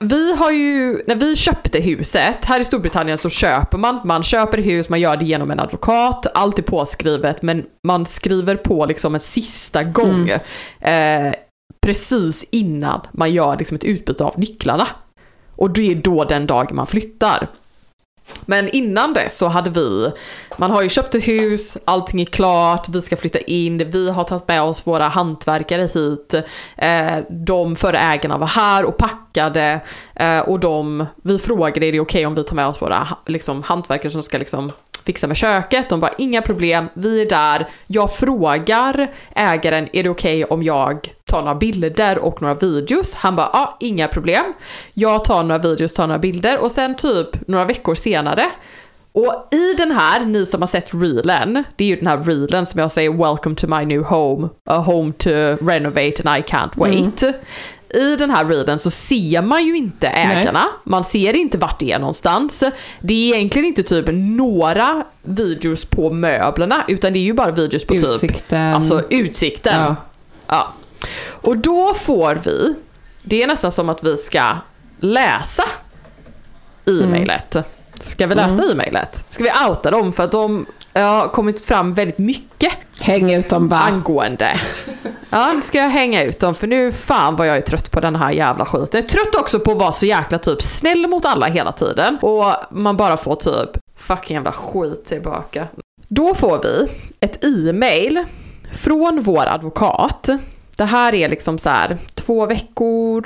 [0.03, 4.57] vi har ju, när vi köpte huset, här i Storbritannien så köper man, man köper
[4.57, 9.13] hus, man gör det genom en advokat, allt är påskrivet, men man skriver på liksom
[9.13, 10.29] en sista gång,
[10.79, 11.33] eh,
[11.85, 14.87] precis innan man gör liksom ett utbyte av nycklarna.
[15.55, 17.47] Och det är då den dagen man flyttar.
[18.45, 20.11] Men innan det så hade vi,
[20.57, 24.23] man har ju köpt ett hus, allting är klart, vi ska flytta in, vi har
[24.23, 26.33] tagit med oss våra hantverkare hit,
[26.77, 29.79] eh, de förra ägarna var här och packade
[30.15, 33.63] eh, och de, vi frågade är det okej om vi tar med oss våra liksom,
[33.63, 34.71] hantverkare som ska liksom
[35.05, 40.09] fixa med köket, de bara inga problem, vi är där, jag frågar ägaren är det
[40.09, 43.13] okej om jag tar några bilder och några videos?
[43.15, 44.53] Han bara ja, inga problem.
[44.93, 48.51] Jag tar några videos, tar några bilder och sen typ några veckor senare
[49.15, 52.65] och i den här, ni som har sett reelen, det är ju den här reelen
[52.65, 55.29] som jag säger “Welcome to my new home, a home to
[55.61, 57.23] renovate and I can't wait”.
[57.23, 57.33] Mm.
[57.93, 61.91] I den här reelen så ser man ju inte ägarna, man ser inte vart det
[61.91, 62.63] är någonstans.
[63.01, 67.85] Det är egentligen inte typ några videos på möblerna, utan det är ju bara videos
[67.85, 68.73] på typ Utsikten.
[68.73, 69.81] Alltså utsikten.
[69.81, 69.95] Ja.
[70.47, 70.73] Ja.
[71.25, 72.75] Och då får vi,
[73.23, 74.57] det är nästan som att vi ska
[74.99, 75.63] läsa
[76.85, 77.57] e-mailet.
[77.99, 79.23] Ska vi läsa e-mailet?
[79.29, 80.13] Ska vi outa dem?
[80.13, 80.65] För att de
[81.01, 83.79] har kommit fram väldigt mycket Häng ut dem bara.
[83.79, 84.55] angående.
[85.29, 87.99] Ja, nu ska jag hänga ut dem för nu fan vad jag är trött på
[87.99, 88.87] den här jävla skiten.
[88.91, 92.17] Jag är trött också på att vara så jäkla typ snäll mot alla hela tiden.
[92.21, 95.67] Och man bara får typ fucking jävla skit tillbaka.
[96.07, 96.87] Då får vi
[97.19, 98.23] ett e-mail
[98.73, 100.29] från vår advokat.
[100.77, 103.23] Det här är liksom så här två veckor,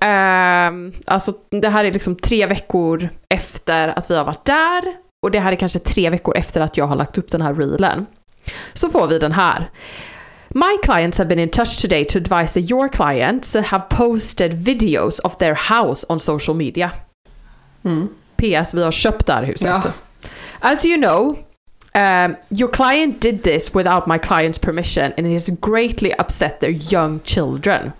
[0.00, 4.82] ehm, alltså det här är liksom tre veckor efter att vi har varit där
[5.22, 7.54] och det här är kanske tre veckor efter att jag har lagt upp den här
[7.54, 8.06] reelen.
[8.72, 9.70] Så får vi den här.
[10.48, 15.18] My clients have been in touch today to advise that your clients have posted videos
[15.18, 16.90] of their house on social media.
[18.36, 19.68] PS, vi har köpt det här huset.
[19.68, 19.82] Ja.
[20.60, 21.36] As you know,
[21.94, 26.92] um, your client did this without my client's permission and it has greatly upset their
[26.92, 27.92] young children.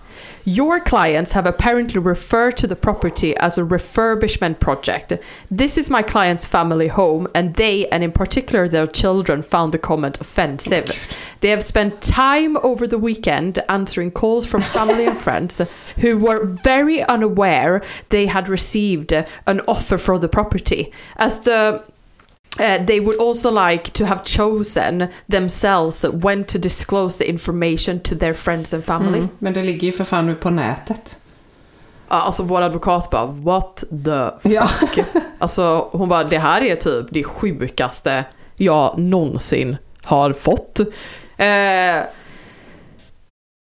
[0.45, 5.13] Your clients have apparently referred to the property as a refurbishment project.
[5.51, 9.79] This is my client's family home, and they, and in particular their children, found the
[9.79, 11.17] comment offensive.
[11.41, 15.61] They have spent time over the weekend answering calls from family and friends
[15.99, 20.93] who were very unaware they had received an offer for the property.
[21.17, 21.85] As the
[22.59, 28.15] uh, they would also like to have chosen themselves when to disclose the information to
[28.17, 29.19] their friends and family.
[29.19, 29.29] Mm.
[29.39, 31.19] Men det ligger ju för fan nu på nätet.
[32.09, 34.67] Ja, Alltså vår advokat bara what the Ja.
[34.67, 35.05] fuck.
[35.39, 38.25] Alltså hon bara det här är typ det sjukaste
[38.57, 40.81] jag någonsin har fått.
[41.37, 41.47] Eh,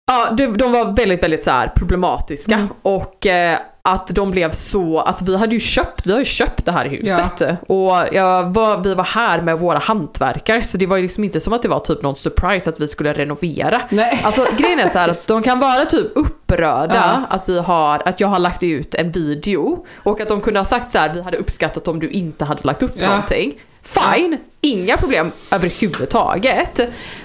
[0.08, 2.68] ja, de, de var väldigt, väldigt så här problematiska Mm.
[2.82, 6.66] och eh, att de blev så, alltså vi hade ju köpt, vi har ju köpt
[6.66, 10.98] det här huset och jag var, vi var här med våra hantverkare så det var
[10.98, 13.82] ju liksom inte som att det var typ någon surprise att vi skulle renovera.
[13.90, 14.20] Nej.
[14.24, 17.22] Alltså grejen är så här att de kan vara typ upprörda Ja.
[17.36, 20.66] att, vi har, att jag har lagt ut en video och att de kunde ha
[20.66, 23.08] sagt så här, vi hade uppskattat om du inte hade lagt upp Ja.
[23.10, 23.54] någonting.
[23.84, 26.80] Fine, inga problem överhuvudtaget.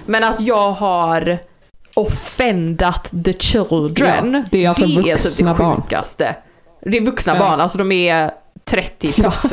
[0.06, 1.38] Men att jag har
[1.96, 4.34] offendat the children.
[4.34, 5.82] Ja, det är alltså typ vuxna det barn.
[5.82, 6.36] sjukaste.
[6.80, 7.38] Det är vuxna Ja.
[7.40, 8.30] barn, alltså de är
[8.64, 9.52] 30 plus.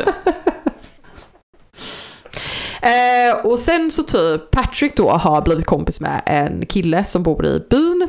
[2.82, 7.46] Eh, och sen så typ Patrick då har blivit kompis med en kille som bor
[7.46, 8.08] i byn.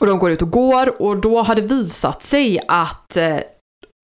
[0.00, 3.36] Och de går ut och går och då har det visat sig att eh,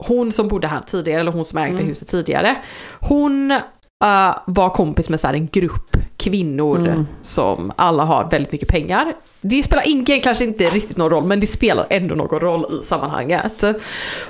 [0.07, 1.87] hon som bodde här tidigare, eller hon som ägde Mm.
[1.87, 2.57] huset tidigare,
[3.01, 5.97] hon eh, var kompis med så här en grupp
[6.31, 7.07] kvinnor Mm.
[7.23, 9.15] som alla har väldigt mycket pengar.
[9.41, 12.83] Det spelar ingen, kanske inte riktigt någon roll, men det spelar ändå någon roll i
[12.85, 13.65] sammanhanget.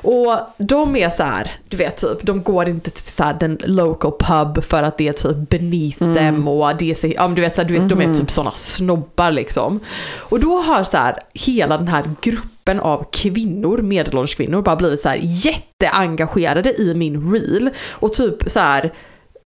[0.02, 3.58] Och de är så här, du vet typ, de går inte till så här den
[3.64, 6.14] local pub för att det är typ beneath Mm.
[6.34, 8.30] dem och det är så, ja du vet så här, du vet, de är typ
[8.30, 9.80] sådana snobbar liksom.
[10.16, 15.00] Och då har så här hela den här gruppen av kvinnor, medelålders kvinnor, bara blivit
[15.00, 18.92] så här jätteengagerade i min reel och typ så här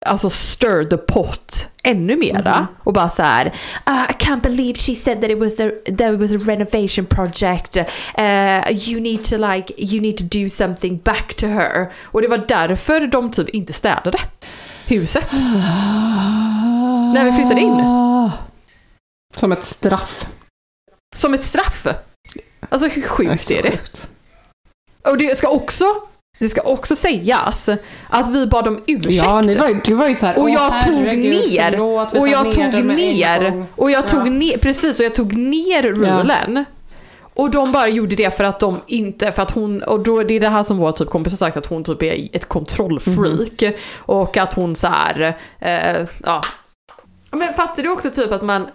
[0.05, 4.95] alltså stir the pot ännu mera och bara så här "Ah, I can't believe she
[4.95, 7.77] said that it was the that it was a renovation project.
[7.77, 11.91] Uh, you need to like you need to do something back to her.
[12.03, 14.19] Och det var därför de typ inte städade
[14.85, 15.31] huset.
[17.13, 17.83] När vi flyttade in.
[19.35, 20.27] Som ett straff.
[21.15, 21.87] som ett straff.
[22.69, 24.07] Alltså hur sjukt är det?
[25.09, 25.85] Och det ska också
[26.39, 27.69] det ska också sägas
[28.09, 29.15] att vi bad om ursäkt.
[29.15, 32.27] Ja, ni var, du var ju så här, Och "Åh, jag tog ner, förlåt, och
[32.27, 34.07] jag tog ner, gång." och jag Ja.
[34.07, 36.65] tog ner, precis, och jag tog ner reelen.
[37.33, 40.33] Och de bara gjorde det för att de inte, för att hon, och då det
[40.33, 43.61] är det här som vår typ kompis har sagt att hon typ är ett kontrollfreak.
[43.61, 43.73] Mhm.
[43.95, 46.41] Och att hon så här, eh, ja.
[47.31, 48.67] Men fattar du också typ att man,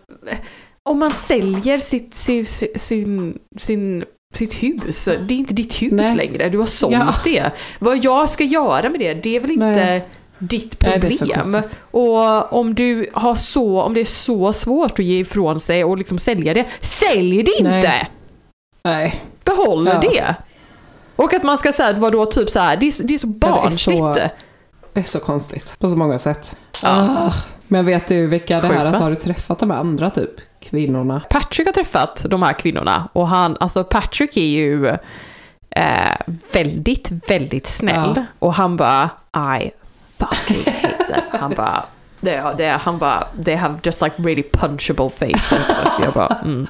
[0.83, 2.45] om man säljer sitt, sin,
[2.77, 4.05] sin, sin
[4.37, 6.17] sitt hus, det är inte ditt hus Nej.
[6.17, 7.15] längre, du har sålt Ja.
[7.25, 7.51] det.
[7.79, 10.09] Vad jag ska göra med det, det är väl inte Nej.
[10.39, 11.41] ditt Nej, det problem.
[11.43, 11.79] konstigt.
[11.91, 15.99] och om du har så, om det är så svårt att ge ifrån sig och
[15.99, 17.71] liksom sälja det, sälj det inte!
[17.71, 18.11] Nej.
[18.85, 19.23] Nej.
[19.45, 20.01] Behåll Ja.
[20.01, 20.35] det!
[21.17, 23.33] Och att man ska säga vadå, typ så här, det är, det är så Ja,
[23.41, 23.99] det är barnsligt.
[23.99, 24.15] så-
[24.93, 25.77] Det är så konstigt.
[25.79, 26.57] På så många sätt.
[26.83, 27.33] Ah.
[27.69, 28.85] Men vet du vilka det Sjukt, här är?
[28.85, 28.89] va?
[28.89, 30.31] Alltså, har du träffat de andra typ
[30.65, 31.23] kvinnorna?
[31.31, 34.87] Patrick har träffat de här kvinnorna och han, alltså Patrick är ju
[35.71, 36.17] eh,
[36.53, 38.13] väldigt, väldigt snäll.
[38.17, 38.25] Ja.
[38.39, 39.11] Och han bara,
[39.61, 39.71] I
[40.19, 41.41] fucking hate them.
[41.41, 41.85] Han bara,
[42.21, 45.83] det, det, han bara, they have just like really punchable faces.
[46.03, 46.67] Jag bara, mm.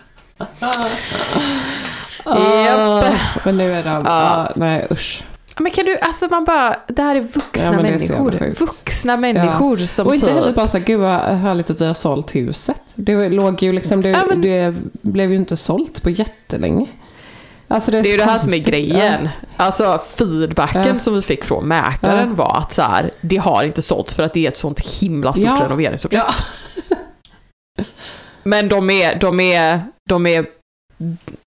[2.28, 3.04] Japp.
[3.04, 3.12] Ah,
[3.44, 3.90] Men nu är de...
[3.90, 4.02] Ja.
[4.06, 5.24] Ah, nej usch.
[5.56, 8.54] Ja, Men kan du, alltså man bara, det här är vuxna Ja, är människor.
[8.58, 11.94] Vuxna människor som Och inte typ- heller bara så gud vad härligt att vi har
[11.94, 12.80] sålt huset.
[12.94, 16.86] Det låg ju liksom, det, Ja, men- det blev ju inte sålt på jättelänge.
[17.68, 19.28] Alltså det är, Det är ju det här som är grejen.
[19.56, 20.98] Alltså feedbacken Ja.
[20.98, 22.34] som vi fick från mäklaren Ja.
[22.34, 25.32] var att så här, det har inte sålt för att det är ett sånt himla
[25.32, 25.58] stort Ja.
[25.64, 26.24] renoveringsobjekt.
[26.26, 27.84] Ja.
[28.42, 30.46] Men de är, de är, de är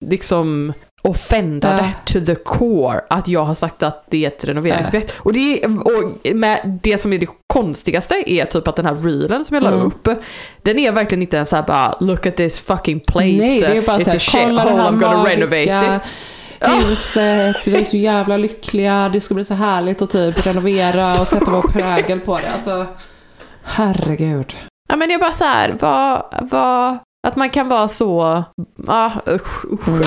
[0.00, 0.72] liksom
[1.02, 1.90] offendade Ja.
[2.04, 5.14] to the core att jag har sagt att det är ett renoveringsobjekt.
[5.18, 9.44] Och, det, och med det som är det konstigaste är typ att den här reelen
[9.44, 9.86] som jag la Mm.
[9.86, 10.08] upp,
[10.62, 13.82] den är verkligen inte ens såhär bara look at this fucking place, Nej, det är
[13.82, 16.02] bara it's så a shithole, I'm gonna renovate it.
[16.88, 21.28] huset, vi är så jävla lyckliga, det ska bli så härligt att typ renovera och
[21.28, 22.50] sätta vår prägel på det.
[22.52, 22.86] Alltså,
[23.62, 24.54] herregud.
[24.88, 28.44] Ja men jag bara så här, vad, vad, att man kan vara så,
[28.86, 29.88] ja usch, usch.
[29.88, 30.02] Mm.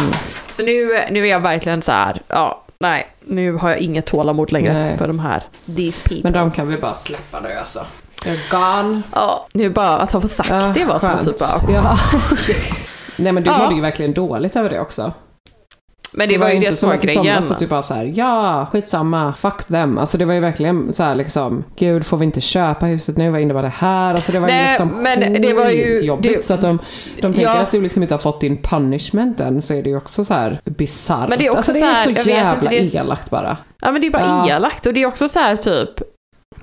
[0.62, 4.52] Så nu, nu är jag verkligen så här, ja, nej, nu har jag inget tålamod
[4.52, 4.98] längre Nej.
[4.98, 5.44] för de här,
[5.76, 6.20] these people.
[6.24, 7.86] Men de kan vi bara släppa nu alltså.
[8.26, 8.52] They're
[8.84, 9.02] gone.
[9.16, 11.38] Ja, nu bara att ha fått sagt Ja, det var som att skönt.
[11.38, 11.98] typ bara, Ja.
[13.18, 13.58] Nej men du Ja.
[13.58, 15.14] mådde ju verkligen dåligt över det också.
[16.14, 17.24] Men det var ju det som var grejen.
[17.24, 19.98] somras att du bara så här, ja, skitsamma, fuck them.
[19.98, 23.30] Alltså det var ju verkligen så här liksom, gud får vi inte köpa huset nu,
[23.32, 24.14] vad innebär det här?
[24.14, 26.36] Alltså det var ju Nej, liksom men det var ju- skitjobbigt.
[26.36, 26.80] det- så att de,
[27.16, 27.62] de tänker Ja.
[27.62, 30.34] att du liksom inte har fått din punishment än, så är det ju också så
[30.34, 31.30] här bisarrt.
[31.30, 32.98] Men det är också alltså det så är här, så jag vet jävla inte, det
[32.98, 33.58] är- elakt bara.
[33.82, 34.56] Ja men det är bara Ja.
[34.56, 35.90] elakt och det är också så här typ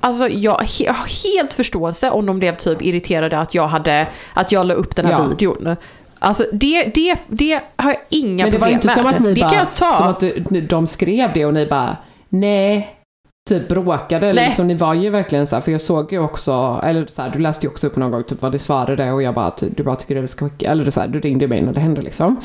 [0.00, 4.52] Alltså jag, jag har helt förståelse om de blev typ irriterade att jag hade, att
[4.52, 5.24] jag la upp den här Ja.
[5.24, 5.76] videon.
[6.18, 8.94] Alltså det, det, det har jag inga Men det problem var inte med.
[8.96, 9.92] som att ni det bara, kan jag ta.
[9.92, 11.96] som att du, de skrev det och ni bara,
[12.28, 12.88] nej,
[13.48, 14.32] typ bråkade.
[14.32, 14.46] Nej.
[14.46, 17.30] Liksom, ni var ju verkligen så här, för jag såg ju också, eller så här,
[17.30, 19.82] du läste ju också upp någon gång typ vad det svarade och jag bara, du
[19.82, 22.40] bara tycker det ska skicka, eller så här, du ringde mig när det hände liksom.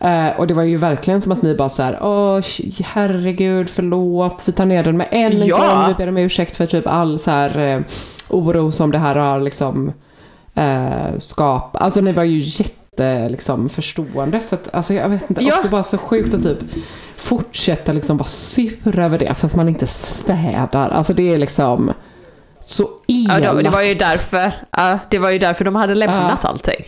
[0.00, 2.40] Eh, och det var ju verkligen som att ni bara så här, åh
[2.84, 5.56] herregud, förlåt, vi tar ner den med en Ja.
[5.58, 7.80] gång, vi ber om ursäkt för typ all så här eh,
[8.28, 9.92] oro som det här har liksom
[10.54, 11.82] eh, skapat.
[11.82, 12.72] Alltså ni var ju jätte
[13.28, 15.54] liksom förstående så att, alltså jag vet inte, Ja.
[15.54, 16.58] också bara så sjukt att typ
[17.16, 20.88] fortsätta liksom vara sur över det så att man inte städar.
[20.90, 21.92] Alltså det är liksom
[22.60, 23.56] så Ja, elakt.
[23.56, 26.84] det, det var ju därför, ja, det var ju därför de hade lämnat allting.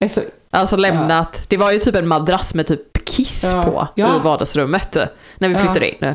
[0.00, 0.20] Det är så
[0.52, 3.62] Alltså lämnat, det var ju typ en madrass med typ kiss Ja.
[3.62, 4.16] på Ja.
[4.16, 4.96] i vardagsrummet
[5.38, 5.60] när vi Ja.
[5.60, 6.14] flyttade in.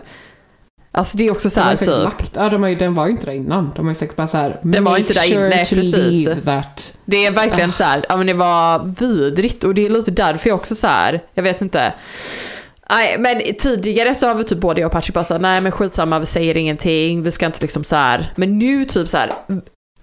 [0.97, 1.87] Alltså det är också så här typ.
[1.87, 3.71] lagt, ja, de har ju, den var ju inte där innan.
[3.75, 6.29] De har ju säkert bara så här, Den var inte där sure inne, precis.
[7.05, 10.49] Det är verkligen så här, ja men det var vidrigt och det är lite därför
[10.49, 11.93] jag också så här, jag vet inte.
[12.89, 15.71] Nej, men tidigare så har vi typ både jag och Patrick bara såhär, nej men
[15.71, 18.33] skitsamma, vi säger ingenting, vi ska inte liksom så här.
[18.35, 19.31] Men nu typ så här,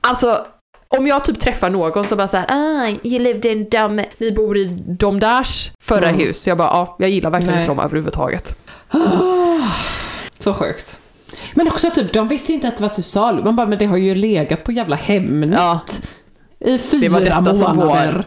[0.00, 0.46] alltså
[0.88, 4.56] om jag typ träffar någon som bara såhär, ah, you lived in dem, ni bor
[4.56, 6.20] i de därs förra Mm.
[6.20, 6.46] hus.
[6.46, 7.62] Jag bara, ja, jag gillar verkligen Nej.
[7.62, 8.56] inte dem överhuvudtaget.
[10.42, 11.00] Så sjukt.
[11.54, 13.42] Men också typ, de visste inte att det var till salu.
[13.44, 15.60] Man bara, men det har ju legat på jävla Hemnet.
[15.60, 15.80] Ja.
[16.70, 18.24] I fyra var detta som månader.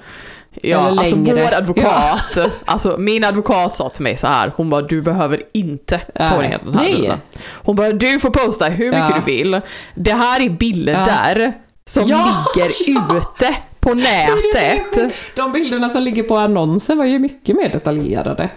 [0.61, 1.43] Ja, Eller alltså längre.
[1.45, 5.97] vår advokat, alltså min advokat sa till mig så här, hon bara du behöver inte
[5.97, 6.95] ta ner den här Nej.
[6.95, 7.17] bilden.
[7.53, 9.15] Hon bara du får posta hur mycket Ja.
[9.25, 9.61] du vill.
[9.95, 11.53] Det här är bilder
[11.87, 13.17] som Ja, ligger ja.
[13.17, 15.13] ute på Det det nätet.
[15.35, 18.49] De bilderna som ligger på annonsen var ju mycket mer detaljerade.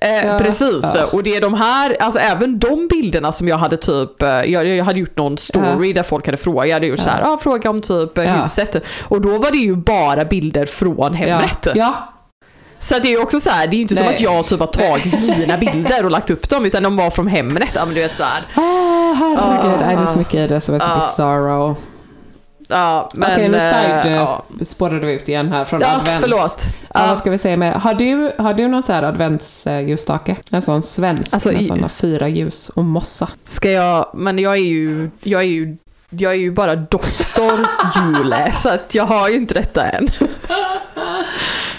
[0.00, 0.38] Eh, Ja.
[0.38, 1.04] Precis, Ja.
[1.12, 4.66] och det är de här, alltså även de bilderna som jag hade typ, eh, jag,
[4.66, 7.38] jag hade gjort någon story där folk hade frågat, jag hade gjort så här, ah,
[7.38, 8.32] fråga om typ eh, Ja.
[8.32, 8.76] huset.
[9.02, 11.58] Och då var det ju bara bilder från Hemnet.
[11.66, 11.72] Ja.
[11.74, 12.12] ja.
[12.78, 14.14] Så det är ju också så här, det är ju inte som Nej.
[14.14, 17.26] att jag typ har tagit mina bilder och lagt upp dem, utan de var från
[17.26, 17.68] Hemnet.
[17.74, 18.42] Ja men du vet så här.
[18.54, 19.82] Ah, herregud.
[19.82, 19.86] Ah.
[19.86, 20.94] Nej, det är så mycket det som är så Ah.
[20.96, 21.76] bizarro.
[22.68, 23.32] Ja, men...
[23.32, 24.44] Okej, nu eh, side ja.
[24.58, 26.20] sp- spårade vi ut igen här från ja, advent.
[26.22, 26.56] förlåt.
[26.94, 27.06] Ja, Ja.
[27.08, 27.72] vad ska vi säga mer?
[27.72, 30.36] Har du, har du någon sån här adventsljusstake?
[30.50, 33.28] En sån svensk Alltså, med såna fyra ljus och mossa.
[33.44, 35.76] Ska jag, men jag är ju, jag är ju,
[36.10, 37.52] jag är ju bara doktor
[37.96, 40.08] Jule, så att jag har ju inte detta än.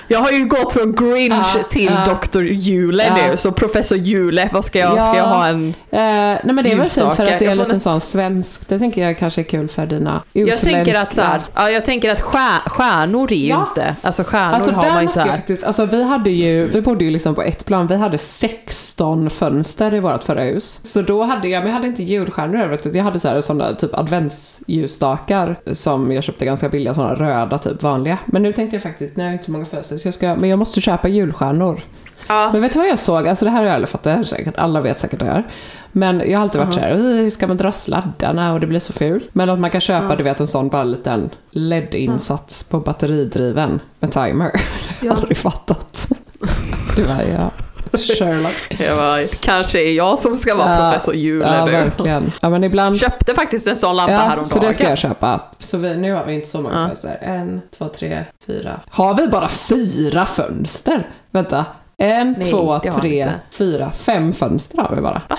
[0.07, 2.13] Jag har ju gått från Grinch Ja, till ja.
[2.33, 2.41] Dr.
[2.41, 3.29] Jule Ja.
[3.31, 5.15] nu, så professor Jule, vad ska jag, ska Ja.
[5.17, 5.67] jag ha en...
[5.91, 7.83] Eh, nej men det är väl fint för att det är Jag får lite näst-
[7.83, 8.67] sån svensk.
[8.69, 11.69] Det tänker jag kanske är kul för dina Jag tänker att utländska- så här, ja,
[11.69, 13.65] jag tänker att stjär, stjärnor är ju Ja.
[13.69, 15.27] inte, alltså stjärnor Alltså har man inte här.
[15.27, 19.29] faktiskt, alltså vi hade ju, vi bodde ju liksom på ett plan, vi hade 16
[19.29, 20.79] fönster i vårt förra hus.
[20.83, 23.41] Så då hade jag, men jag hade inte julstjärnor över det, jag hade så här
[23.41, 28.17] sådana typ adventsljusstakar som jag köpte ganska billiga, sådana röda typ vanliga.
[28.25, 30.49] Men nu tänkte jag faktiskt, nu har jag inte många fönster så jag ska, men
[30.49, 31.81] jag måste köpa julstjärnor.
[32.27, 32.49] Ja.
[32.53, 33.27] Men vet du vad jag såg?
[33.27, 35.43] Alltså det här har jag aldrig fattat, säkert, alla vet säkert det här.
[35.91, 38.79] Men jag har alltid varit så här, "Oj, ska man dra sladdarna och det blir
[38.79, 39.29] så fult.
[39.33, 44.11] Men att man kan köpa, du vet en sån bara liten LED-insats på batteridriven med
[44.11, 44.51] timer.
[44.53, 44.59] Det
[44.99, 46.07] har jag aldrig fattat.
[46.95, 47.51] Det var jag.
[47.93, 48.81] Sherlock.
[48.87, 51.71] Jag bara, kanske är jag som ska vara Ja, professor Jule Ja, nu.
[51.71, 52.31] verkligen.
[52.41, 52.97] Ja, men ibland...
[52.99, 54.45] Köpte faktiskt en sån lampa Ja, häromdagen.
[54.45, 55.41] så det ska jag köpa.
[55.59, 56.87] Så vi, nu har vi inte så många Ja.
[56.87, 57.19] fönster.
[57.21, 58.79] En, två, tre, fyra.
[58.89, 61.07] Har vi bara fyra fönster?
[61.31, 61.65] Vänta.
[61.99, 65.21] En, Nej, två, tre, fyra, fem fönster har vi bara.
[65.29, 65.37] Va?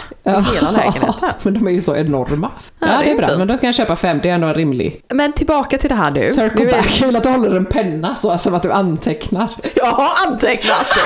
[0.55, 1.13] Hela lägenheten?
[1.43, 2.51] men de är ju så enorma.
[2.79, 3.27] Ja, Ja, det, det är är bra.
[3.29, 3.39] fint.
[3.39, 4.21] Men då ska jag köpa fem.
[4.23, 5.01] Det är ändå en rimlig.
[5.15, 6.21] Men tillbaka till det här nu.
[6.21, 6.87] Circle nu är- back.
[6.89, 9.49] Kul att du håller en penna så, som att du antecknar.
[9.75, 10.87] Jag har antecknat.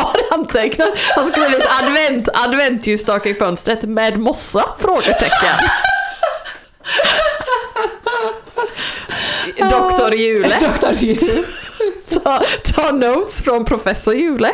[0.00, 0.88] har antecknat.
[1.16, 4.64] Jag har skrivit advent, adventljusstake i fönstret med mossa?
[4.78, 5.56] Frågetecken.
[9.70, 10.48] Doktor Jule.
[10.60, 10.92] Dr.
[10.92, 11.44] Jule.
[12.24, 12.42] Ta,
[12.74, 14.50] ta notes från professor Jule.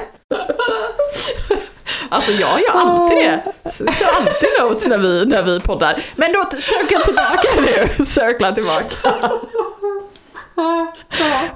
[2.09, 3.43] Alltså jag gör alltid det.
[3.79, 6.03] Jag tar alltid notes när vi, när vi poddar.
[6.17, 8.05] Men då cirkla tillbaka nu.
[8.05, 9.13] Cirkla tillbaka.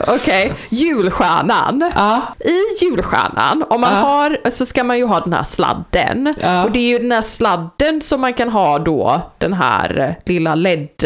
[0.07, 1.91] Okej, julstjärnan.
[1.95, 2.23] Ja.
[2.45, 3.99] I julstjärnan, om man Ja.
[3.99, 6.35] har, så ska man ju ha den här sladden.
[6.41, 6.65] Ja.
[6.65, 10.55] Och det är ju den här sladden som man kan ha då, den här lilla
[10.55, 11.05] LED,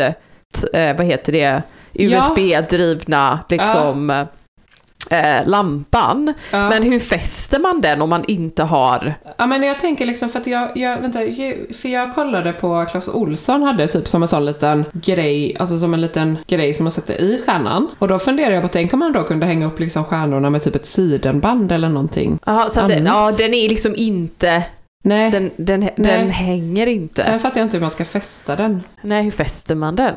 [0.72, 1.62] eh, vad heter det,
[1.94, 4.24] USB-drivna liksom,
[5.10, 6.34] eh, lampan.
[6.50, 6.68] Ja.
[6.68, 9.14] Men hur fäster man den om man inte har...
[9.36, 11.18] Ja men jag tänker liksom för att jag, jag vänta,
[11.80, 15.94] för jag kollade på Clas Olsson hade typ som en sån liten grej, alltså som
[15.94, 17.88] en liten grej som man sätter i stjärnan.
[17.98, 20.62] Och då funderar jag på, tänk om man då kunde hänga upp liksom stjärnorna med
[20.62, 22.38] typ ett sidenband eller någonting.
[22.46, 24.62] Aha, så den, ja, den är liksom inte...
[25.06, 26.28] Nej, Den, den, den Nej.
[26.28, 27.22] hänger inte.
[27.22, 28.82] sen fattar jag inte hur man ska fästa den.
[29.02, 30.14] Nej, hur fäster man den?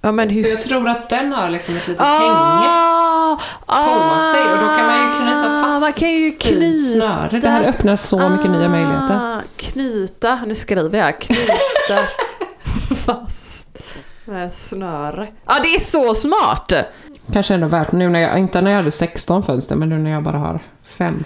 [0.00, 0.42] Ja, men hur...
[0.42, 2.68] Så jag tror att den har liksom ett litet Ah, hänge
[3.66, 7.28] på sig och då kan man ju knyta fast Man kan ju knyta.
[7.30, 9.14] Det här öppnar så mycket nya möjligheter.
[9.14, 11.20] Ah, Knyta, nu skriver jag.
[11.20, 12.02] Knyta
[13.04, 13.78] fast
[14.24, 15.28] med snöre.
[15.46, 16.72] Ja, det är så smart!
[17.32, 20.10] Kanske ändå värt nu när jag, inte när jag hade 16 fönster, men nu när
[20.10, 21.24] jag bara har fem.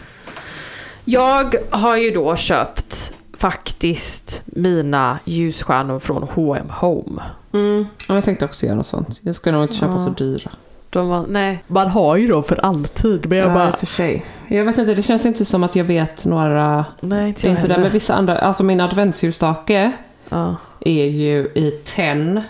[1.04, 7.22] Jag har ju då köpt faktiskt mina ljusstjärnor från H&M Home.
[7.52, 7.86] Mm.
[8.08, 9.20] Ja, jag tänkte också göra något sånt.
[9.22, 10.50] Jag ska nog inte köpa så dyra.
[10.92, 13.26] De var, nej, man har ju dem för alltid.
[13.28, 14.24] Men jag Ja, bara, för sig.
[14.48, 16.84] Jag vet inte, det känns inte som att jag vet några...
[17.00, 18.38] nej inte inte det med vissa andra.
[18.38, 19.92] Alltså min adventsljusstake
[20.28, 20.56] Ja.
[20.80, 22.40] är ju i tenn.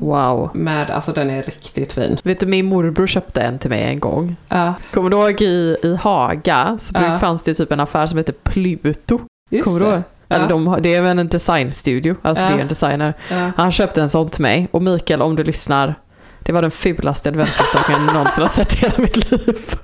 [0.00, 0.50] Wow.
[0.54, 2.16] Med, alltså den är riktigt fin.
[2.22, 4.36] Vet du, min morbror köpte en till mig en gång.
[4.48, 7.18] Ja, Kommer du ihåg i, i Haga så Ja.
[7.18, 9.20] fanns det typ en affär som heter Pluto?
[9.50, 9.94] just Kommer du ihåg?
[10.28, 10.34] det.
[10.34, 12.50] Eller de, det är väl en designstudio, alltså Ja.
[12.50, 13.14] det är en designer.
[13.30, 13.50] Ja.
[13.56, 15.94] Han köpte en sån till mig och Mikael om du lyssnar,
[16.42, 19.74] det var den fulaste adventsljusstaken jag någonsin har sett i hela mitt liv.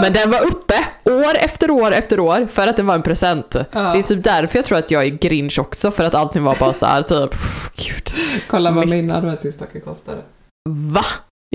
[0.00, 0.74] Men den var uppe
[1.04, 3.56] år efter år efter år för att den var en present.
[3.72, 3.80] Ja.
[3.80, 6.56] Det är typ därför jag tror att jag är grinch också för att allting var
[6.60, 8.10] bara så här typ, pff, gud,
[8.48, 10.22] Kolla vad min adventsljusstake kostade.
[10.68, 11.04] va?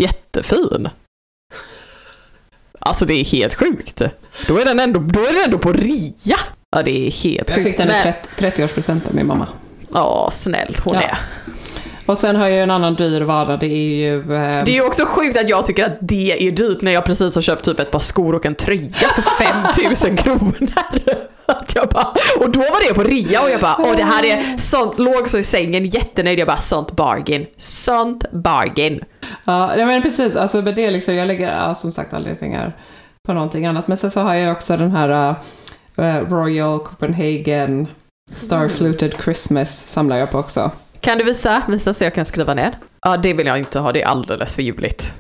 [0.02, 0.90] Jättefin.
[2.80, 4.02] Alltså det är helt sjukt.
[4.48, 6.36] Då är den ändå, då är den ändå på ria.
[6.72, 7.68] Ja det är helt Jag sjukt.
[7.68, 8.30] fick den i Men- 30
[8.64, 9.48] 30-årspresent av min mamma.
[9.94, 11.02] Ja, snällt hon Ja.
[11.02, 11.18] är.
[12.06, 14.20] Och sen har jag ju en annan dyr vara, det är ju...
[14.20, 17.06] Eh, Det är ju också sjukt att jag tycker att det är dyrt när jag
[17.06, 19.22] precis har köpt typ ett par skor och en tröja för
[19.76, 20.56] 5000 kronor.
[21.46, 24.26] Att jag bara, och då var det på rea och jag bara, åh det här
[24.26, 29.00] är sånt, låg så i sängen jättenöjd, jag bara sånt bargain, sånt bargain.
[29.46, 30.36] Ja, men precis.
[30.36, 32.74] Alltså, men det liksom, jag lägger ja, som sagt aldrig pengar
[33.28, 33.88] på någonting annat.
[33.88, 35.36] Men sen så har jag också den här
[35.98, 37.88] eh, Royal Copenhagen
[38.36, 40.72] Starfluted Christmas samlar jag på också.
[41.06, 41.62] Kan du visa?
[41.68, 42.74] Visa så jag kan skriva ner.
[43.02, 45.14] Ja, det vill jag inte ha, det är alldeles för ljuvligt.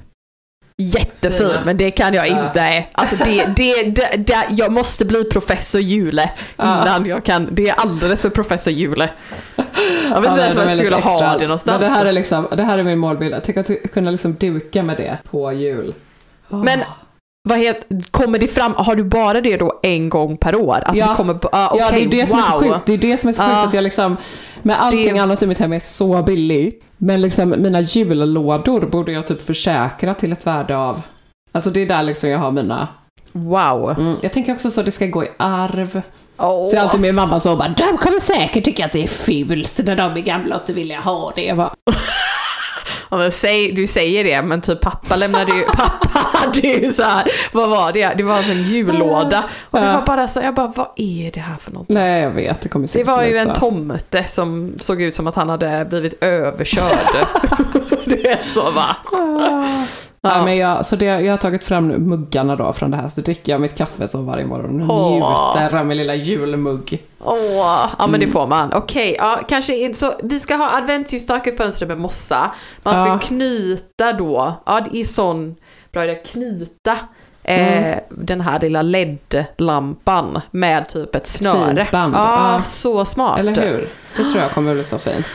[0.77, 1.61] Jättefin, Fina.
[1.65, 2.45] men det kan jag Ja.
[2.47, 2.85] inte.
[2.91, 6.81] Alltså det, det, det, det, jag måste bli professor Jule Ja.
[6.81, 7.47] innan jag kan.
[7.51, 9.09] Det är alldeles för professor Jule.
[10.09, 11.65] Jag vet inte ens var jag skulle ha det någonstans.
[11.65, 13.35] Men det här är liksom, det här är min målbild.
[13.43, 15.93] Tänk att kunna liksom duka med det på jul.
[16.47, 16.79] Men
[17.47, 20.75] vad heter, kommer det fram, har du bara det då en gång per år?
[20.85, 21.09] Alltså Ja.
[21.09, 22.61] det kommer, på- ah, ja, det är det som är så wow.
[22.61, 22.85] sjukt.
[22.85, 23.67] Det är det som är så sjukt Ja.
[23.67, 24.17] att jag liksom,
[24.61, 26.83] med allting Det- annat i mitt hem är så billigt.
[26.97, 31.01] Men liksom mina jullådor borde jag typ försäkra till ett värde av,
[31.51, 32.87] alltså det är där liksom jag har mina,
[33.31, 33.89] Wow.
[33.99, 34.15] mm.
[34.21, 36.01] jag tänker också så att det ska gå i arv.
[36.37, 36.65] Åh.
[36.65, 39.79] Så är alltid min mamma så bara, de kommer säkert tycka att det är fult
[39.85, 41.43] när de är gamla och inte vill ha det.
[41.45, 41.73] Jag bara,
[43.09, 47.27] men säg, du säger det, men typ pappa lämnade ju, pappa hade ju så här,
[47.51, 48.13] vad var det?
[48.17, 49.43] Det var alltså en jullåda.
[49.61, 51.89] Och det var bara så, jag bara, vad är det här för något?
[51.89, 55.27] nej jag vet, det kommer Det säkert var ju en tomte som såg ut som
[55.27, 57.27] att han hade blivit överkörd.
[58.05, 58.95] du vet så va?
[60.29, 60.45] Ja.
[60.45, 63.21] men jag, så det, jag har tagit fram nu muggarna då från det här, så
[63.21, 65.11] dricker jag mitt kaffe så varje morgon Åh.
[65.11, 67.03] njuter av min lilla julmugg.
[67.23, 67.37] Åh,
[67.99, 68.31] ja men det Mm.
[68.31, 68.73] får man.
[68.73, 70.13] Okej, ja kanske inte så.
[70.23, 72.51] Vi ska ha adventsljusstake i fönstret med mossa.
[72.83, 73.19] Man ska Ja.
[73.19, 75.55] knyta då, ja det är sån,
[75.91, 76.97] bra idé, knyta
[77.43, 77.99] eh, Mm.
[78.09, 81.75] den här lilla LED-lampan med typ ett snöre.
[81.83, 82.15] fint band.
[82.15, 82.63] Ja, Ja.
[82.63, 83.39] så smart.
[83.39, 83.87] Eller hur?
[84.17, 85.25] Det tror jag kommer bli så fint.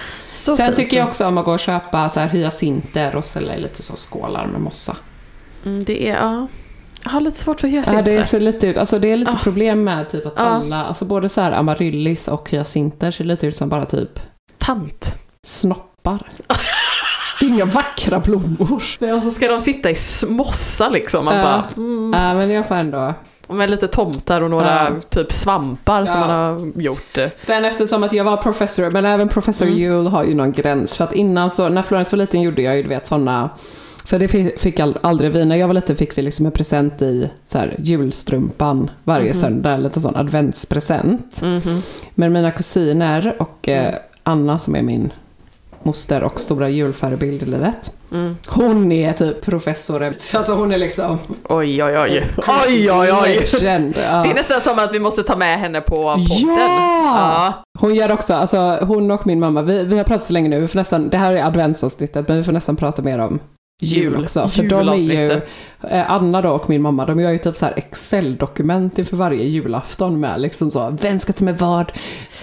[0.41, 0.76] Så Sen fint.
[0.76, 3.97] tycker jag också om att gå och köpa så här hyacinter och sälja lite så
[3.97, 4.97] skålar med mossa.
[5.64, 6.47] Mm, det är, ja.
[7.05, 8.03] Jag har lite svårt för Ja, hyacinter.
[8.03, 9.38] det ser lite ut, alltså det är lite Ah.
[9.43, 10.43] problem med typ att Ja.
[10.43, 14.20] alla, alltså både så här amaryllis och hyacinter ser lite ut som bara typ
[14.59, 15.14] Tant.
[15.47, 16.30] snoppar.
[17.41, 18.72] Det är inga vackra blommor.
[19.16, 19.95] Och så ska de sitta i
[20.28, 21.24] mossa liksom.
[21.24, 21.43] Man Ja.
[21.45, 22.12] bara, mm.
[22.16, 23.14] Ja, men jag får ändå...
[23.53, 25.01] Med lite tomtar och några Ja.
[25.11, 27.18] typ svampar som man har gjort.
[27.36, 29.78] Sen eftersom att jag var professor, men även professor Mm.
[29.78, 30.96] Yule har ju någon gräns.
[30.96, 33.51] För att innan så, när Florence var liten gjorde jag ju du vet sådana,
[34.05, 34.28] för det
[34.61, 37.74] fick, aldrig vi, när jag var liten fick vi liksom en present i så här,
[37.78, 39.34] julstrumpan varje Mhm.
[39.34, 41.42] söndag, en liten sån adventspresent.
[41.42, 41.82] Mhm.
[42.14, 45.12] Men mina kusiner och eh, Anna som är min
[45.82, 47.92] moster och stora julförebild i livet.
[48.12, 48.36] Mm.
[48.48, 51.18] Hon är typ professor, alltså hon är liksom
[51.48, 52.26] Oj, oj, oj.
[52.66, 53.46] Oj, oj, oj.
[53.52, 53.94] legend.
[53.96, 54.22] Ja.
[54.22, 56.56] Det är nästan som att vi måste ta med henne på podden.
[56.56, 57.54] Ja!
[57.78, 60.60] Hon gör också, alltså hon och min mamma, vi, vi har pratat så länge nu,
[60.60, 63.40] vi får nästan, det här är adventsavsnittet, men vi får nästan prata mer om
[63.82, 64.48] jul också.
[64.48, 65.40] För de är ju,
[65.90, 69.44] eh, Anna då och min mamma, de gör ju typ så här Excel-dokument inför varje
[69.44, 71.92] julafton med liksom så, vem ska ta med vad,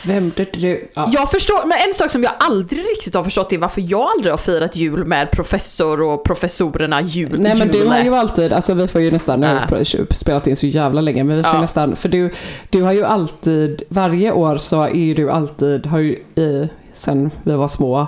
[0.06, 0.88] vem, du, du, du.
[0.94, 1.10] Ja.
[1.14, 4.34] Jag förstår, men en sak som jag aldrig riktigt har förstått är varför jag aldrig
[4.34, 7.36] har firat jul med professor och professorerna jul.
[7.40, 7.88] Nej men du jul.
[7.88, 11.02] har ju alltid, alltså vi får ju nästan, nu har vi spelat in så jävla
[11.02, 11.62] länge, men vi får Ja.
[11.62, 12.34] nästan, för du,
[12.70, 17.32] du har ju alltid, varje år så är ju du alltid, har ju i, sen
[17.44, 18.08] vi var små,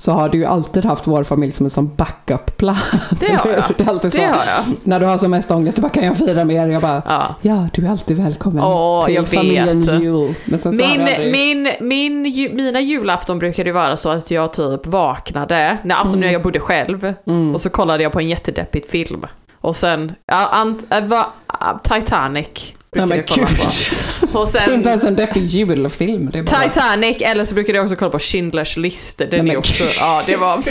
[0.00, 2.76] så har du ju alltid haft vår familj som en sån backup-plan.
[3.20, 3.62] Det har jag.
[3.76, 4.22] Det är alltid Det så.
[4.22, 4.76] har jag.
[4.84, 6.66] När du har som mest ångest, så bara kan jag fira med er?
[6.72, 7.34] Jag bara, Ja.
[7.42, 10.02] ja du är alltid välkommen Åh, till jag familjen vet.
[10.02, 10.34] jul.
[10.44, 10.60] Min,
[11.00, 15.94] aldrig- min, min, ju- mina julafton brukade ju vara så att jag typ vaknade, när,
[15.94, 16.26] alltså Mm.
[16.26, 17.14] när jag bodde själv,
[17.54, 19.26] och så kollade jag på en jättedeppig film.
[19.60, 20.12] Och sen,
[20.90, 22.48] äh, va, ah, Titanic
[22.92, 23.46] Nej men gud.
[24.32, 26.30] Och Det är inte sen ens en deppig julfilm.
[26.32, 26.42] Bara...
[26.42, 29.18] Titanic, eller så brukade jag också kolla på Schindler's list.
[29.18, 30.62] Den Nej, men är också, ja det var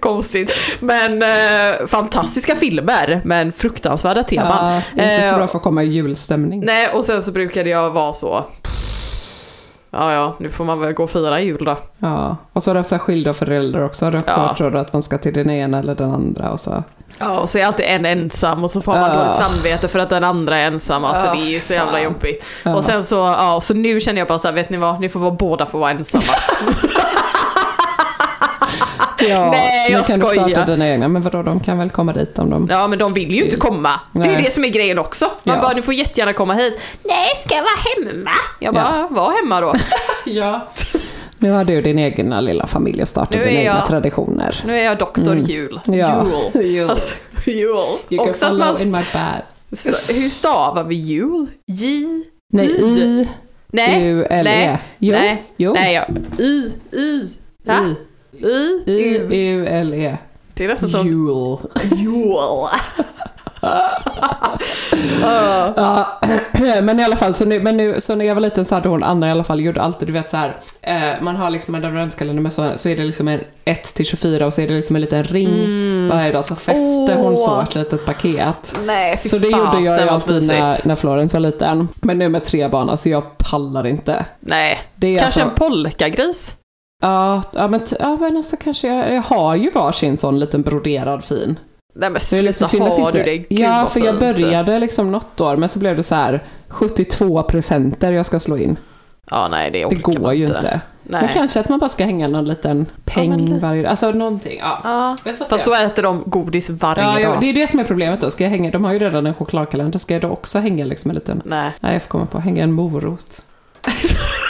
[0.00, 0.52] konstigt.
[0.80, 4.82] Men eh, fantastiska filmer, men fruktansvärda teman.
[4.96, 6.64] Ja, inte så Eh, bra för att komma i julstämning.
[6.64, 8.44] Nej, och sen så brukade jag vara så.
[9.98, 11.76] Ja, ja, nu får man väl gå och fira jul då.
[11.98, 14.04] Ja, och så har du haft så skilda föräldrar också.
[14.04, 14.54] Har du också Ja.
[14.58, 16.82] så då att man ska till den ena eller den andra och så.
[17.18, 19.16] Ja, och så är alltid en ensam och så får man Ja.
[19.24, 21.04] dåligt samvete för att den andra är ensam.
[21.04, 22.44] Alltså Ja, det är ju så jävla jobbigt.
[22.62, 22.74] Ja.
[22.74, 25.00] Och sen så, ja, så nu känner jag bara så här, vet ni vad?
[25.00, 26.24] Ni får vara båda får vara ensamma.
[29.28, 30.48] Ja, Nej, jag kan du skojar.
[30.48, 31.08] starta dina egna.
[31.08, 32.68] Men vadå, de kan väl komma dit om de...
[32.70, 34.00] Ja, men de vill ju inte komma.
[34.12, 34.42] Det är Nej.
[34.44, 35.30] det som är grejen också.
[35.42, 35.62] Man Ja.
[35.62, 36.80] bara, du får jättegärna komma hit.
[37.04, 38.30] Nej, ska jag vara hemma?
[38.60, 39.74] Jag bara, var hemma då.
[40.24, 40.68] Ja.
[41.38, 44.62] Nu har du din egna lilla familj och startat dina egna jag- traditioner.
[44.66, 45.80] Nu är jag doktor Jul.
[45.86, 45.98] Mm.
[46.00, 46.26] Ja.
[46.54, 46.64] Jul.
[46.72, 46.90] Jul.
[46.90, 47.14] Alltså,
[47.46, 48.20] jul.
[48.20, 49.42] Också att man, in my bed.
[50.08, 51.46] hur stavar vi jul?
[51.66, 52.06] J?
[52.52, 53.28] Nej, I,
[53.72, 54.02] Nej.
[54.02, 54.64] U, L, Nej.
[54.64, 54.78] E.
[54.98, 55.12] Jo.
[55.12, 55.42] Nej.
[55.56, 55.72] Jo.
[55.72, 56.06] Nej, ja.
[56.44, 56.72] Y.
[56.92, 57.28] Y.
[57.64, 57.74] Va?
[57.74, 57.94] I, Y.
[58.40, 59.28] I, U.
[59.30, 60.16] U, L, E.
[60.54, 61.58] Det är nästan som Jul.
[61.96, 62.68] jul.
[65.20, 66.18] Ja,
[66.82, 68.88] men i alla fall, så, nu, men nu, så när jag var liten så hade
[68.88, 71.74] hon, Anna i alla fall, gjorde alltid, du vet så här, eh, man har liksom
[71.74, 74.68] en adventskalender med så, så är det liksom en 1 till 24 och så är
[74.68, 78.78] det liksom en liten ring varje dag, så fäste hon så ett litet paket.
[78.86, 81.88] Nej, Så det gjorde jag ju alltid när, när Florence var liten.
[82.02, 84.24] Men nu med tre barn, alltså jag pallar inte.
[84.40, 84.78] Nej.
[85.00, 86.56] Kanske alltså, en polkagris?
[87.02, 91.24] Ja, ja, men, ja, men alltså kanske, jag, jag har ju varsin sån liten broderad
[91.24, 91.58] fin.
[91.94, 93.36] Nej men Det är lite sluta, synd har du det?
[93.36, 97.42] Gud, ja, för jag började liksom något år, men så blev det så här 72
[97.42, 98.76] presenter jag ska slå in.
[99.30, 100.80] Ja, nej det Det orkar går man ju inte.
[101.02, 101.20] Nej.
[101.22, 104.58] Men kanske att man bara ska hänga någon liten peng lite- varje Alltså någonting.
[104.60, 104.78] Ja.
[104.84, 105.50] Ja, Vi får se.
[105.50, 107.40] fast då äter de godis varje Ja, ja, dag.
[107.40, 108.30] det är det som är problemet då.
[108.30, 111.10] Ska jag hänga, de har ju redan en chokladkalender, ska jag då också hänga liksom
[111.10, 111.42] en liten...
[111.44, 111.70] Nej.
[111.80, 113.42] Nej, jag får komma på, hänga en morot.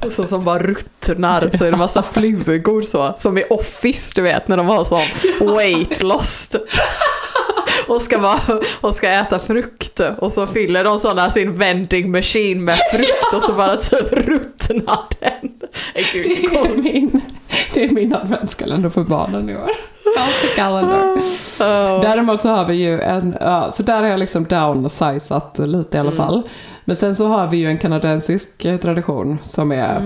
[0.08, 3.14] Så som bara ruttnar, så är det massa flugor så.
[3.16, 5.00] Som i Office, du vet, när de har sån
[5.56, 6.56] weight lost.
[7.88, 8.40] Och ska, bara,
[8.80, 10.00] och ska äta frukt.
[10.18, 14.98] Och så fyller de såna sin vending machine med frukt och så bara typ ruttnar
[15.20, 15.52] den.
[16.12, 17.20] Gud, Det är min,
[17.74, 19.70] det är min adventskalender för barnen i år.
[20.16, 21.18] Healthy calendar.
[22.02, 26.00] Däremot så har vi ju en, ja, så där har jag liksom downsizat lite i
[26.00, 26.42] alla fall.
[26.90, 30.02] Men sen så har vi ju en kanadensisk eh, tradition som är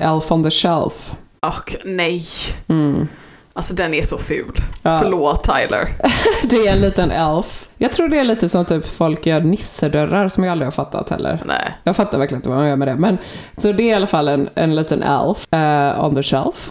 [0.00, 1.16] Elf on the Shelf.
[1.40, 2.24] Och nej.
[2.68, 3.08] Mm.
[3.52, 4.60] Alltså den är så ful.
[4.82, 4.98] Ja.
[5.02, 5.88] Förlåt Tyler.
[6.50, 7.68] Det är en liten elf.
[7.76, 11.10] Jag tror det är lite som typ folk gör nissedörrar som jag aldrig har fattat
[11.10, 11.42] heller.
[11.46, 11.74] Nej.
[11.84, 12.94] Jag fattar verkligen inte vad man gör med det.
[12.94, 13.18] Men,
[13.56, 16.70] så det är i alla fall en, en liten elf eh, on the shelf.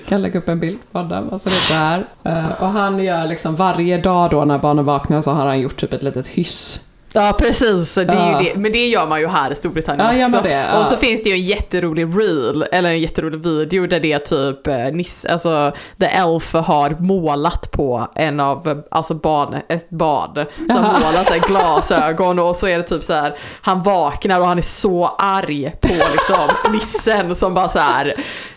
[0.08, 1.28] kan lägga upp en bild på honom.
[1.32, 2.04] Alltså det är så här.
[2.22, 5.76] Eh, och han gör liksom varje dag då när barnen vaknar så har han gjort
[5.76, 6.80] typ ett litet hyss.
[7.16, 8.56] Ja precis, det är ju det.
[8.56, 10.40] men det gör man ju här i Storbritannien Ja, också.
[10.42, 10.50] det?
[10.52, 10.80] Ja.
[10.80, 14.18] Och så finns det ju en jätterolig reel, eller en jätterolig video där det är
[14.18, 20.46] typ eh, Nis, alltså The Elf har målat på en av, alltså barn, ett barn.
[20.68, 24.46] Så har målat här glasögon och så är det typ så här, han vaknar och
[24.46, 28.14] han är så arg på liksom nissen som bara så här.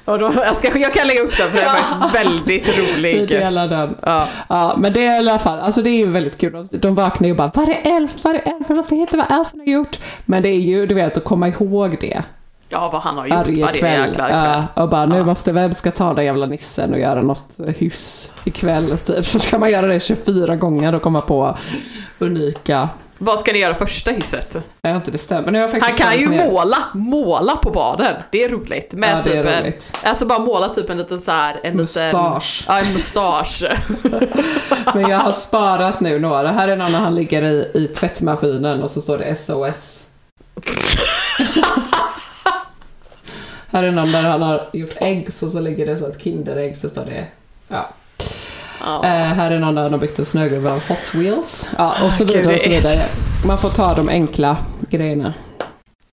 [0.08, 2.96] Och då, jag, ska, jag kan lägga upp den för den är faktiskt väldigt Vi
[2.98, 3.28] rolig.
[3.30, 3.96] delar den.
[4.02, 4.28] Ja.
[4.50, 6.68] Ja, men det är i alla fall, alltså det är ju väldigt kul.
[6.72, 9.68] De- vaknar ju bara, var är elf, var är elf, varför heter vad elfen har
[9.68, 10.00] gjort?
[10.26, 12.22] Men det är ju, du vet, att komma ihåg det.
[12.70, 14.08] ja, vad han har gjort varje varje kväll.
[14.10, 14.64] jäkla kväll.
[14.76, 17.44] Ja, och bara, nu måste, vem ska ta den jävla nissen och göra något
[17.78, 19.26] hyss ikväll typ.
[19.26, 21.58] Så ska man göra det 24 gånger och komma på
[22.20, 22.90] unika,
[23.20, 24.58] Vad ska ni göra första hisset?
[24.82, 25.46] jag har inte bestämt.
[25.46, 28.14] Men nu har jag Han faktiskt kan ju ner- måla, måla på barnen.
[28.32, 28.94] Det är roligt.
[28.94, 29.74] Med Ja, det är typ
[30.04, 32.66] en, alltså bara måla typ en liten så här, en Mustasch.
[32.68, 33.64] Liten, ja, en mustasch.
[34.94, 36.52] Men jag har sparat nu några.
[36.52, 40.08] Här är någon när han ligger i, i tvättmaskinen och så står det SOS.
[43.72, 46.78] Här är någon där han har gjort ägg och så ligger det så ett Kinderägg
[46.78, 47.26] så står det,
[47.68, 47.90] ja.
[48.82, 51.70] Eh, här är någon där har byggt en snögubbe av Hot Wheels.
[51.78, 53.06] Ja, och så vidare och så vidare.
[53.48, 54.58] Man får ta de enkla
[54.90, 55.34] grejerna.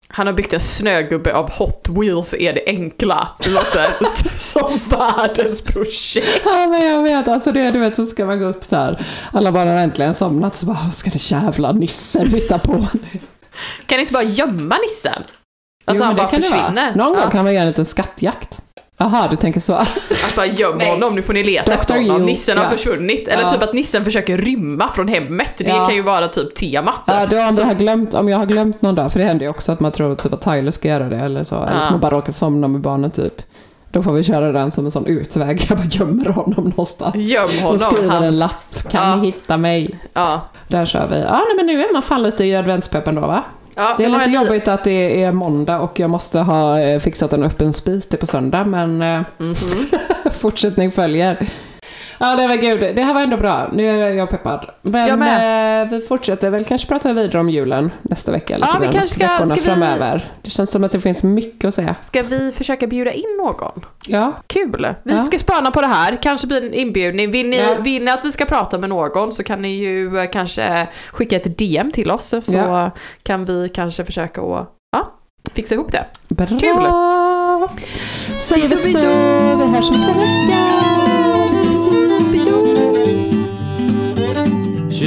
[0.08, 3.28] Han har byggt en snögubbe av Hot Wheels är det enkla.
[3.42, 3.90] Det låter
[4.38, 6.42] som världens projekt.
[6.44, 9.06] Ja men jag vet, alltså det du vet så ska man gå upp där.
[9.32, 13.18] Alla barn har äntligen somnat så bara, "Vad ska det jävla nissen hitta på nu?
[13.86, 15.22] Kan ni inte bara gömma nissen?
[15.84, 16.94] Att Jo, han bara försvinner?
[16.94, 17.20] Någon ja.
[17.20, 18.62] gång kan man göra en liten skattjakt.
[18.96, 19.72] Jaha, du tänker så.
[19.74, 21.78] Att bara gömma honom, nu får ni leta Dr.
[21.78, 22.26] efter honom.
[22.26, 22.70] Nissen har ja.
[22.70, 23.28] försvunnit.
[23.28, 23.50] Eller Ja.
[23.50, 25.50] typ att nissen försöker rymma från hemmet.
[25.58, 25.86] Det Ja.
[25.86, 26.94] kan ju vara typ temat.
[27.06, 29.44] Ja, då om, jag har glömt, om jag har glömt någon dag, för det händer
[29.46, 31.54] ju också att man tror typ att Tyler ska göra det eller så.
[31.62, 33.42] Eller att man bara råkar somna med barnen typ.
[33.90, 35.66] Då får vi köra den som en sån utväg.
[35.68, 37.14] Jag bara gömmer honom någonstans.
[37.16, 37.74] Göm honom.
[37.74, 38.88] Och skriver Han- en lapp.
[38.90, 39.16] Kan Ja.
[39.16, 39.98] ni hitta mig?
[40.12, 40.40] Ja.
[40.68, 41.20] Där kör vi.
[41.20, 43.42] Ja, nej, men nu är man fan lite i adventspeppen då va?
[43.76, 47.32] Ja, Det är lite jobbigt att det är måndag och jag måste ha eh, fixat
[47.32, 49.54] en öppen spis till på söndag men eh, Mhm.
[50.40, 51.46] fortsättning följer.
[52.18, 52.80] Ja, det var gud.
[52.96, 53.68] Det här var ändå bra.
[53.72, 54.70] Nu är jag peppad.
[54.82, 55.82] Men Jag med.
[55.82, 58.56] eh, vi fortsätter väl kanske prata vidare om julen nästa vecka.
[58.56, 60.28] Lite Ja, vi kanske ska- Veckorna ska vi- framöver.
[60.42, 61.94] Det känns som att det finns mycket att säga.
[62.00, 63.84] Ska vi försöka bjuda in någon?
[64.06, 64.86] Ja, Kul!
[65.02, 65.20] Vi Ja.
[65.20, 67.30] ska spana på det här, kanske blir en inbjudning.
[67.30, 67.74] Vill ni, Ja.
[67.80, 71.36] vill ni att vi ska prata med någon så kan ni ju eh, kanske skicka
[71.36, 72.90] ett DM till oss så Ja.
[73.22, 75.12] kan vi kanske försöka att ja,
[75.54, 76.04] fixa ihop det.
[76.28, 76.46] bra.
[76.46, 76.58] Kul.
[78.38, 79.08] Säger vi så.
[79.58, 81.43] Vi hörs nästa vecka.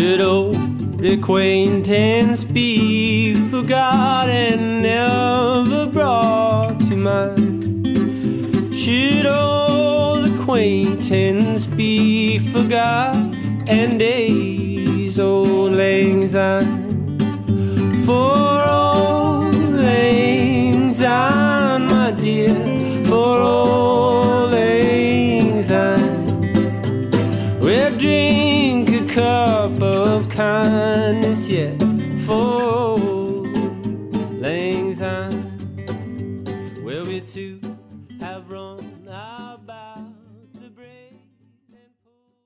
[0.07, 7.85] Should old acquaintance be forgot and never brought to mind?
[8.73, 13.17] Should old acquaintance be forgot
[13.67, 17.19] and days old lang syne?
[18.05, 22.55] For old lang syne, my dear,
[23.07, 26.39] for old lang syne.
[27.59, 29.66] We'll drink a cup
[30.37, 31.81] kindness yet
[32.19, 32.99] for
[34.37, 35.41] lang syne.
[36.83, 37.59] Where we two
[38.19, 39.09] have run
[42.03, 42.37] pool.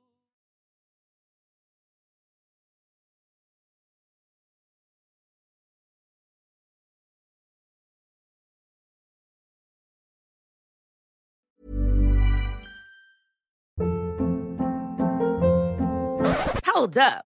[16.63, 17.30] Hold up.